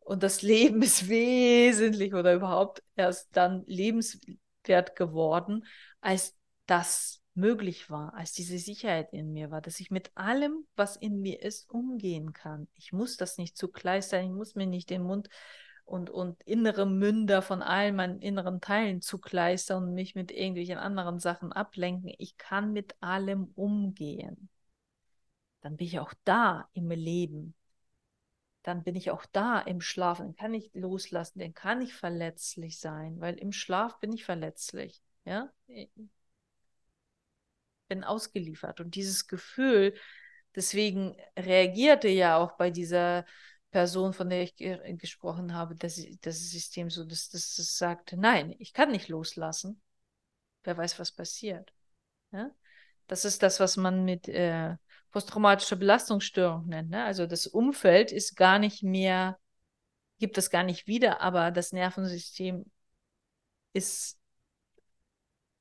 Und 0.00 0.22
das 0.22 0.42
Leben 0.42 0.82
ist 0.82 1.08
wesentlich 1.08 2.12
oder 2.12 2.34
überhaupt 2.34 2.82
erst 2.94 3.34
dann 3.34 3.64
lebenswert 3.64 4.94
geworden, 4.94 5.64
als 6.02 6.36
das 6.66 7.22
möglich 7.32 7.88
war, 7.88 8.12
als 8.12 8.32
diese 8.32 8.58
Sicherheit 8.58 9.10
in 9.14 9.32
mir 9.32 9.50
war, 9.50 9.62
dass 9.62 9.80
ich 9.80 9.90
mit 9.90 10.14
allem, 10.16 10.66
was 10.76 10.96
in 10.96 11.22
mir 11.22 11.40
ist, 11.40 11.70
umgehen 11.70 12.34
kann. 12.34 12.68
Ich 12.74 12.92
muss 12.92 13.16
das 13.16 13.38
nicht 13.38 13.56
zu 13.56 13.68
kleistern, 13.68 14.26
ich 14.26 14.32
muss 14.32 14.54
mir 14.54 14.66
nicht 14.66 14.90
den 14.90 15.02
Mund 15.02 15.30
und, 15.86 16.10
und 16.10 16.42
innere 16.42 16.84
Münder 16.84 17.40
von 17.40 17.62
allen 17.62 17.96
meinen 17.96 18.20
inneren 18.20 18.60
Teilen 18.60 19.00
zukleistern 19.00 19.84
und 19.84 19.94
mich 19.94 20.14
mit 20.14 20.30
irgendwelchen 20.30 20.76
anderen 20.76 21.20
Sachen 21.20 21.52
ablenken. 21.52 22.12
Ich 22.18 22.36
kann 22.36 22.74
mit 22.74 22.94
allem 23.00 23.50
umgehen 23.54 24.50
dann 25.64 25.78
bin 25.78 25.86
ich 25.86 25.98
auch 25.98 26.12
da 26.24 26.68
im 26.74 26.90
Leben. 26.90 27.54
Dann 28.62 28.84
bin 28.84 28.96
ich 28.96 29.10
auch 29.10 29.24
da 29.24 29.60
im 29.60 29.80
Schlaf. 29.80 30.18
Dann 30.18 30.36
kann 30.36 30.52
ich 30.52 30.70
loslassen, 30.74 31.38
dann 31.38 31.54
kann 31.54 31.80
ich 31.80 31.94
verletzlich 31.94 32.78
sein, 32.78 33.18
weil 33.18 33.36
im 33.38 33.50
Schlaf 33.50 33.98
bin 33.98 34.12
ich 34.12 34.26
verletzlich. 34.26 35.00
Ja, 35.24 35.50
bin 37.88 38.04
ausgeliefert. 38.04 38.80
Und 38.80 38.94
dieses 38.94 39.26
Gefühl, 39.26 39.94
deswegen 40.54 41.16
reagierte 41.34 42.08
ja 42.08 42.36
auch 42.36 42.58
bei 42.58 42.70
dieser 42.70 43.24
Person, 43.70 44.12
von 44.12 44.28
der 44.28 44.42
ich 44.42 44.56
ge 44.56 44.78
gesprochen 44.96 45.54
habe, 45.54 45.76
das, 45.76 45.98
das 46.20 46.40
System 46.50 46.90
so, 46.90 47.04
dass 47.04 47.30
das, 47.30 47.54
das 47.56 47.78
sagt, 47.78 48.12
nein, 48.18 48.54
ich 48.58 48.74
kann 48.74 48.90
nicht 48.90 49.08
loslassen. 49.08 49.80
Wer 50.62 50.76
weiß, 50.76 50.98
was 50.98 51.10
passiert. 51.10 51.72
Ja? 52.32 52.50
Das 53.06 53.24
ist 53.24 53.42
das, 53.42 53.60
was 53.60 53.78
man 53.78 54.04
mit 54.04 54.28
äh, 54.28 54.76
posttraumatischer 55.14 55.76
Belastungsstörung 55.76 56.66
nennt. 56.66 56.90
Ne? 56.90 57.04
Also 57.04 57.28
das 57.28 57.46
Umfeld 57.46 58.10
ist 58.10 58.34
gar 58.34 58.58
nicht 58.58 58.82
mehr, 58.82 59.38
gibt 60.18 60.36
es 60.38 60.50
gar 60.50 60.64
nicht 60.64 60.88
wieder, 60.88 61.20
aber 61.20 61.52
das 61.52 61.70
Nervensystem 61.70 62.68
ist 63.72 64.18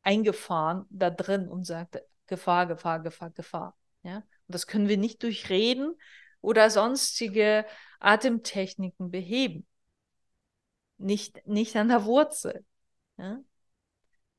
eingefahren 0.02 0.88
da 0.90 1.12
drin 1.12 1.48
und 1.48 1.66
sagt 1.66 2.02
Gefahr, 2.26 2.66
Gefahr, 2.66 3.00
Gefahr, 3.04 3.30
Gefahr. 3.30 3.78
Ja? 4.02 4.18
Und 4.18 4.26
das 4.48 4.66
können 4.66 4.88
wir 4.88 4.98
nicht 4.98 5.22
durch 5.22 5.52
Reden 5.52 5.94
oder 6.42 6.72
sonstige 6.72 7.64
Atemtechniken 8.00 9.12
beheben. 9.12 9.68
Nicht, 10.98 11.46
nicht 11.46 11.76
an 11.76 11.90
der 11.90 12.06
Wurzel. 12.06 12.66
Ja? 13.18 13.40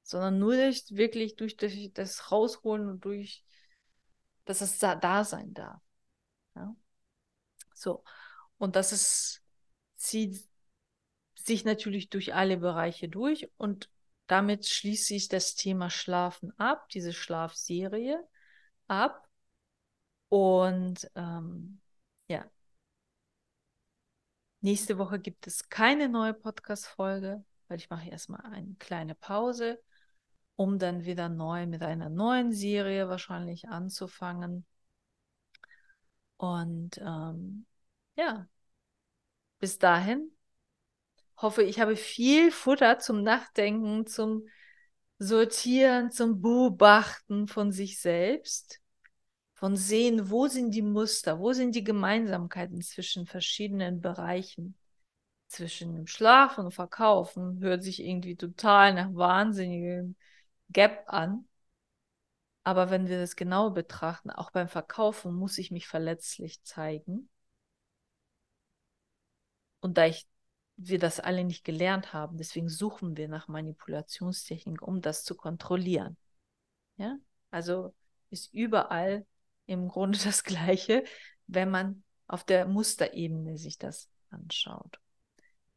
Sondern 0.02 0.40
nur 0.40 0.56
durch, 0.56 0.86
wirklich 0.90 1.36
durch, 1.36 1.56
durch 1.56 1.92
das 1.94 2.32
Rausholen 2.32 2.88
und 2.88 3.04
durch, 3.04 3.44
dass 4.44 4.60
es 4.60 4.78
da, 4.78 4.94
da 4.94 5.24
sein 5.24 5.54
darf. 5.54 5.80
Ja? 6.54 6.74
So. 7.74 8.04
Und 8.58 8.76
das 8.76 8.92
ist, 8.92 9.42
zieht 9.96 10.48
sich 11.34 11.64
natürlich 11.64 12.10
durch 12.10 12.34
alle 12.34 12.56
Bereiche 12.56 13.08
durch 13.08 13.50
und 13.58 13.90
damit 14.26 14.66
schließt 14.66 15.06
sich 15.06 15.28
das 15.28 15.54
Thema 15.54 15.90
Schlafen 15.90 16.58
ab, 16.58 16.88
diese 16.90 17.12
Schlafserie 17.12 18.26
ab. 18.88 19.28
Und 20.28 21.10
ähm, 21.14 21.80
ja, 22.28 22.50
nächste 24.60 24.98
Woche 24.98 25.18
gibt 25.20 25.46
es 25.46 25.68
keine 25.68 26.08
neue 26.08 26.34
Podcast-Folge, 26.34 27.44
weil 27.68 27.78
ich 27.78 27.90
mache 27.90 28.08
erstmal 28.08 28.40
eine 28.46 28.74
kleine 28.76 29.14
Pause, 29.14 29.82
um 30.56 30.78
dann 30.78 31.04
wieder 31.04 31.28
neu 31.28 31.66
mit 31.66 31.82
einer 31.82 32.08
neuen 32.08 32.52
Serie 32.52 33.08
wahrscheinlich 33.08 33.68
anzufangen. 33.68 34.64
Und 36.36 36.98
ähm, 36.98 37.66
ja, 38.16 38.46
bis 39.58 39.78
dahin 39.78 40.30
hoffe, 41.36 41.62
ich 41.62 41.80
habe 41.80 41.96
viel 41.96 42.50
Futter 42.50 42.98
zum 42.98 43.22
Nachdenken, 43.22 44.06
zum 44.06 44.46
Sortieren, 45.18 46.10
zum 46.10 46.40
Beobachten 46.40 47.46
von 47.46 47.72
sich 47.72 48.00
selbst, 48.00 48.80
von 49.54 49.76
sehen, 49.76 50.30
wo 50.30 50.48
sind 50.48 50.72
die 50.72 50.82
Muster, 50.82 51.38
wo 51.38 51.52
sind 51.52 51.74
die 51.74 51.84
Gemeinsamkeiten 51.84 52.82
zwischen 52.82 53.26
verschiedenen 53.26 54.00
Bereichen, 54.00 54.76
zwischen 55.46 55.94
dem 55.94 56.06
Schlafen 56.06 56.66
und 56.66 56.72
Verkaufen, 56.72 57.60
hört 57.60 57.82
sich 57.82 58.02
irgendwie 58.02 58.36
total 58.36 58.94
nach 58.94 59.14
wahnsinnigem 59.14 60.16
Gap 60.70 61.04
an. 61.06 61.46
Aber 62.62 62.90
wenn 62.90 63.08
wir 63.08 63.18
das 63.18 63.36
genau 63.36 63.70
betrachten, 63.70 64.30
auch 64.30 64.50
beim 64.50 64.68
Verkaufen 64.68 65.34
muss 65.34 65.58
ich 65.58 65.70
mich 65.70 65.86
verletzlich 65.86 66.62
zeigen. 66.62 67.28
Und 69.80 69.98
da 69.98 70.06
ich 70.06 70.26
wir 70.76 70.98
das 70.98 71.20
alle 71.20 71.44
nicht 71.44 71.64
gelernt 71.64 72.12
haben. 72.12 72.36
Deswegen 72.36 72.68
suchen 72.68 73.16
wir 73.16 73.28
nach 73.28 73.48
Manipulationstechniken, 73.48 74.80
um 74.80 75.00
das 75.00 75.24
zu 75.24 75.34
kontrollieren. 75.34 76.16
Ja, 76.96 77.16
also 77.50 77.94
ist 78.30 78.52
überall 78.52 79.26
im 79.66 79.88
Grunde 79.88 80.18
das 80.24 80.44
Gleiche, 80.44 81.04
wenn 81.46 81.70
man 81.70 82.02
auf 82.26 82.44
der 82.44 82.66
Musterebene 82.66 83.56
sich 83.58 83.78
das 83.78 84.08
anschaut. 84.30 84.98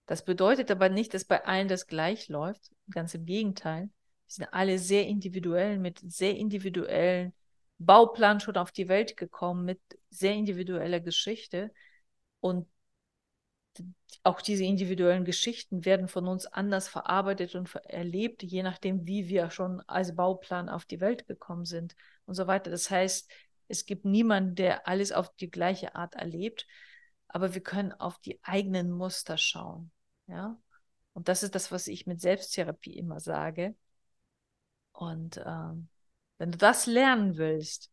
Das 0.06 0.24
bedeutet 0.24 0.72
aber 0.72 0.90
nicht, 0.90 1.14
dass 1.14 1.26
bei 1.26 1.46
allen 1.46 1.68
das 1.68 1.86
gleich 1.88 2.30
läuft. 2.30 2.72
Ganz 2.90 3.14
im 3.14 3.26
Gegenteil. 3.26 3.90
Sind 4.28 4.48
alle 4.54 4.78
sehr 4.80 5.08
individuell 5.08 5.80
mit 5.80 6.00
sehr 6.00 6.36
individuellen 6.36 7.34
Bauplan 7.80 8.40
schon 8.40 8.58
auf 8.58 8.72
die 8.72 8.88
Welt 8.88 9.18
gekommen, 9.18 9.66
mit 9.66 9.80
sehr 10.10 10.34
individueller 10.34 11.00
Geschichte. 11.00 11.72
Und 12.40 12.68
auch 14.24 14.42
diese 14.42 14.64
individuellen 14.64 15.26
Geschichten 15.26 15.86
werden 15.86 16.08
von 16.08 16.28
uns 16.28 16.46
anders 16.46 16.88
verarbeitet 16.88 17.56
und 17.56 17.74
erlebt, 17.76 18.44
je 18.44 18.64
nachdem, 18.64 19.06
wie 19.06 19.28
wir 19.30 19.50
schon 19.50 19.82
als 19.82 20.16
Bauplan 20.16 20.70
auf 20.70 20.86
die 20.86 21.00
Welt 21.00 21.28
gekommen 21.28 21.66
sind 21.66 21.96
und 22.26 22.36
so 22.36 22.48
weiter. 22.48 22.72
Das 22.72 22.90
heißt, 22.90 23.32
es 23.68 23.86
gibt 23.86 24.06
niemanden, 24.06 24.56
der 24.56 24.88
alles 24.88 25.12
auf 25.12 25.34
die 25.36 25.52
gleiche 25.52 25.96
Art 25.96 26.16
erlebt, 26.16 26.68
aber 27.28 27.54
wir 27.54 27.62
können 27.62 27.92
auf 27.92 28.20
die 28.20 28.40
eigenen 28.44 28.92
Muster 28.92 29.38
schauen. 29.38 29.92
Ja? 30.28 30.58
Und 31.14 31.28
das 31.28 31.44
ist 31.44 31.56
das, 31.56 31.72
was 31.72 31.88
ich 31.88 32.08
mit 32.08 32.22
Selbsttherapie 32.22 32.98
immer 32.98 33.20
sage. 33.20 33.76
Und 34.98 35.40
ähm, 35.46 35.90
wenn 36.40 36.52
du 36.52 36.58
das 36.58 36.88
lernen 36.88 37.38
willst, 37.38 37.92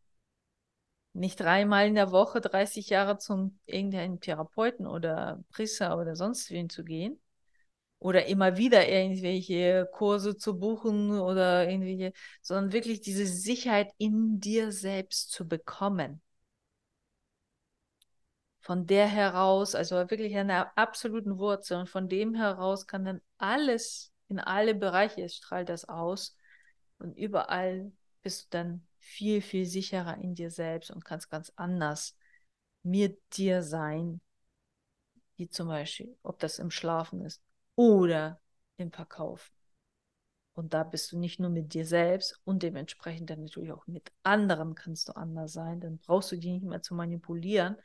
nicht 1.13 1.39
dreimal 1.39 1.87
in 1.87 1.93
der 1.95 2.11
Woche 2.11 2.41
30 2.41 2.89
Jahre 2.89 3.19
zum 3.19 3.59
irgendeinem 3.67 4.19
Therapeuten 4.19 4.87
oder 4.87 5.43
Priester 5.51 5.99
oder 5.99 6.15
sonst 6.15 6.49
wen 6.49 6.67
zu 6.67 6.83
gehen 6.83 7.21
oder 7.99 8.25
immer 8.25 8.57
wieder 8.57 8.89
irgendwelche 8.89 9.87
Kurse 9.93 10.35
zu 10.35 10.59
buchen 10.59 11.19
oder 11.19 11.69
irgendwelche, 11.69 12.11
sondern 12.41 12.73
wirklich 12.73 13.01
diese 13.01 13.27
Sicherheit 13.27 13.93
in 13.99 14.39
dir 14.39 14.71
selbst 14.71 15.31
zu 15.31 15.47
bekommen. 15.47 16.23
Von 18.61 18.87
der 18.87 19.05
heraus, 19.07 19.75
also 19.75 19.95
wirklich 20.09 20.35
an 20.37 20.47
der 20.47 20.75
absoluten 20.75 21.37
Wurzel 21.37 21.77
und 21.77 21.89
von 21.89 22.09
dem 22.09 22.33
heraus 22.33 22.87
kann 22.87 23.05
dann 23.05 23.21
alles 23.37 24.11
in 24.27 24.39
alle 24.39 24.73
Bereiche, 24.73 25.21
es 25.21 25.35
strahlt 25.35 25.69
das 25.69 25.87
aus 25.87 26.35
und 26.99 27.17
überall 27.17 27.91
bist 28.21 28.45
du 28.45 28.57
dann 28.57 28.87
viel, 28.97 29.41
viel 29.41 29.65
sicherer 29.65 30.17
in 30.17 30.35
dir 30.35 30.49
selbst 30.49 30.91
und 30.91 31.05
kannst 31.05 31.29
ganz 31.29 31.51
anders 31.55 32.15
mit 32.83 33.19
dir 33.37 33.61
sein, 33.61 34.21
wie 35.37 35.49
zum 35.49 35.67
Beispiel, 35.67 36.17
ob 36.23 36.39
das 36.39 36.59
im 36.59 36.71
Schlafen 36.71 37.21
ist 37.21 37.41
oder 37.75 38.41
im 38.77 38.91
Verkauf. 38.91 39.51
Und 40.53 40.73
da 40.73 40.83
bist 40.83 41.11
du 41.11 41.19
nicht 41.19 41.39
nur 41.39 41.49
mit 41.49 41.73
dir 41.73 41.85
selbst 41.85 42.39
und 42.45 42.63
dementsprechend 42.63 43.29
dann 43.29 43.43
natürlich 43.43 43.73
auch 43.73 43.87
mit 43.87 44.11
anderen 44.23 44.73
kannst 44.73 45.09
du 45.09 45.13
anders 45.13 45.51
sein. 45.51 45.81
Dann 45.81 45.99
brauchst 45.99 46.31
du 46.31 46.37
die 46.37 46.51
nicht 46.53 46.65
mehr 46.65 46.81
zu 46.81 46.95
manipulieren 46.95 47.75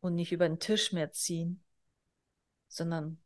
und 0.00 0.14
nicht 0.14 0.32
über 0.32 0.46
den 0.46 0.60
Tisch 0.60 0.92
mehr 0.92 1.12
ziehen, 1.12 1.64
sondern 2.68 3.18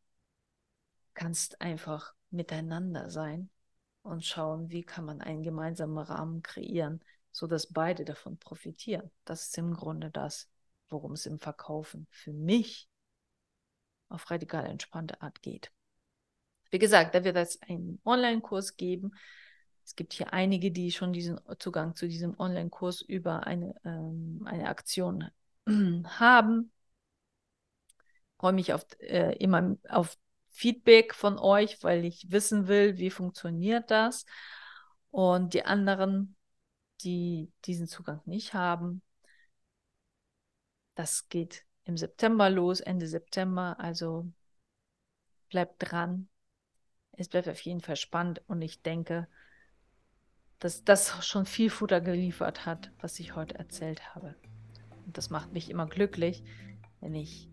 kannst 1.15 1.61
einfach 1.61 2.15
miteinander 2.31 3.11
sein 3.11 3.51
und 4.03 4.25
schauen, 4.25 4.71
wie 4.71 4.83
kann 4.83 5.05
man 5.05 5.21
einen 5.21 5.43
gemeinsamen 5.43 5.99
Rahmen 5.99 6.43
kreieren, 6.43 7.03
sodass 7.31 7.67
beide 7.73 8.05
davon 8.05 8.39
profitieren. 8.39 9.11
Das 9.25 9.49
ist 9.49 9.59
im 9.59 9.75
Grunde 9.75 10.11
das, 10.11 10.49
worum 10.89 11.13
es 11.13 11.27
im 11.27 11.39
Verkaufen 11.39 12.07
für 12.11 12.33
mich 12.33 12.89
auf 14.09 14.31
radikal 14.31 14.65
entspannte 14.67 15.21
Art 15.21 15.43
geht. 15.43 15.71
Wie 16.71 16.79
gesagt, 16.79 17.15
da 17.15 17.25
wird 17.25 17.37
es 17.37 17.61
einen 17.63 18.01
Online-Kurs 18.05 18.77
geben. 18.77 19.13
Es 19.85 19.97
gibt 19.97 20.13
hier 20.13 20.33
einige, 20.33 20.71
die 20.71 20.93
schon 20.93 21.13
diesen 21.13 21.41
Zugang 21.59 21.95
zu 21.97 22.09
diesem 22.09 22.39
Online-Kurs 22.39 23.01
über 23.03 23.47
eine, 23.47 23.75
ähm, 23.85 24.43
eine 24.45 24.69
Aktion 24.69 25.31
haben. 25.67 26.73
Ich 27.87 28.41
freue 28.41 28.53
mich 28.53 28.73
auf, 28.73 28.87
äh, 29.01 29.35
immer 29.39 29.77
auf 29.89 30.17
Feedback 30.59 31.15
von 31.15 31.39
euch, 31.39 31.85
weil 31.85 32.05
ich 32.05 32.33
wissen 32.33 32.67
will, 32.67 32.99
wie 32.99 33.11
funktioniert 33.11 33.93
das. 33.93 34.27
Und 35.13 35.55
die 35.55 35.65
anderen, 35.65 36.35
die 37.03 37.53
diesen 37.65 37.87
Zugang 37.87 38.21
nicht 38.25 38.55
haben, 38.55 39.01
das 40.97 41.29
geht 41.29 41.65
im 41.85 41.97
September 41.97 42.51
los, 42.51 42.81
Ende 42.81 43.07
September. 43.07 43.77
Also 43.79 44.27
bleibt 45.49 45.77
dran. 45.79 46.29
Es 47.13 47.29
bleibt 47.29 47.49
auf 47.49 47.61
jeden 47.61 47.81
Fall 47.81 47.95
spannend 47.95 48.43
und 48.49 48.61
ich 48.61 48.83
denke, 48.83 49.29
dass 50.59 50.83
das 50.83 51.25
schon 51.25 51.47
viel 51.47 51.71
Futter 51.71 52.01
geliefert 52.01 52.67
hat, 52.67 52.91
was 52.99 53.21
ich 53.21 53.37
heute 53.37 53.55
erzählt 53.55 54.13
habe. 54.17 54.35
Und 55.07 55.17
das 55.17 55.31
macht 55.31 55.53
mich 55.53 55.71
immer 55.71 55.87
glücklich, 55.87 56.43
wenn 57.01 57.15
ich 57.15 57.49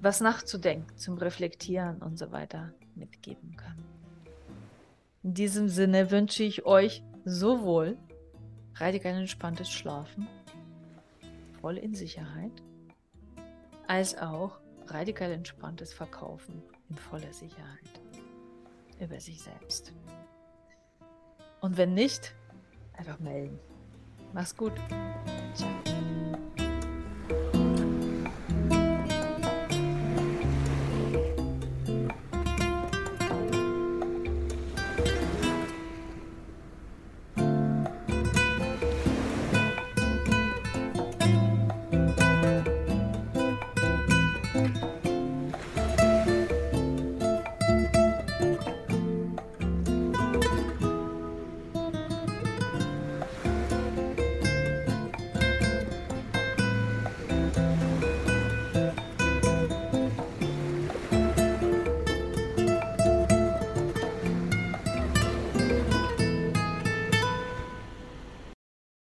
was 0.00 0.20
nachzudenken, 0.20 0.96
zum 0.96 1.18
Reflektieren 1.18 2.02
und 2.02 2.18
so 2.18 2.30
weiter 2.32 2.72
mitgeben 2.94 3.56
kann. 3.56 3.76
In 5.22 5.34
diesem 5.34 5.68
Sinne 5.68 6.10
wünsche 6.10 6.42
ich 6.42 6.64
euch 6.64 7.02
sowohl 7.24 7.98
radikal 8.76 9.14
entspanntes 9.14 9.70
Schlafen, 9.70 10.28
voll 11.60 11.76
in 11.76 11.94
Sicherheit, 11.94 12.52
als 13.86 14.16
auch 14.16 14.60
radikal 14.86 15.32
entspanntes 15.32 15.92
Verkaufen 15.92 16.62
in 16.88 16.96
voller 16.96 17.32
Sicherheit 17.32 18.00
über 19.00 19.20
sich 19.20 19.42
selbst. 19.42 19.92
Und 21.60 21.76
wenn 21.76 21.94
nicht, 21.94 22.34
einfach 22.92 23.18
melden. 23.18 23.58
Mach's 24.32 24.56
gut. 24.56 24.72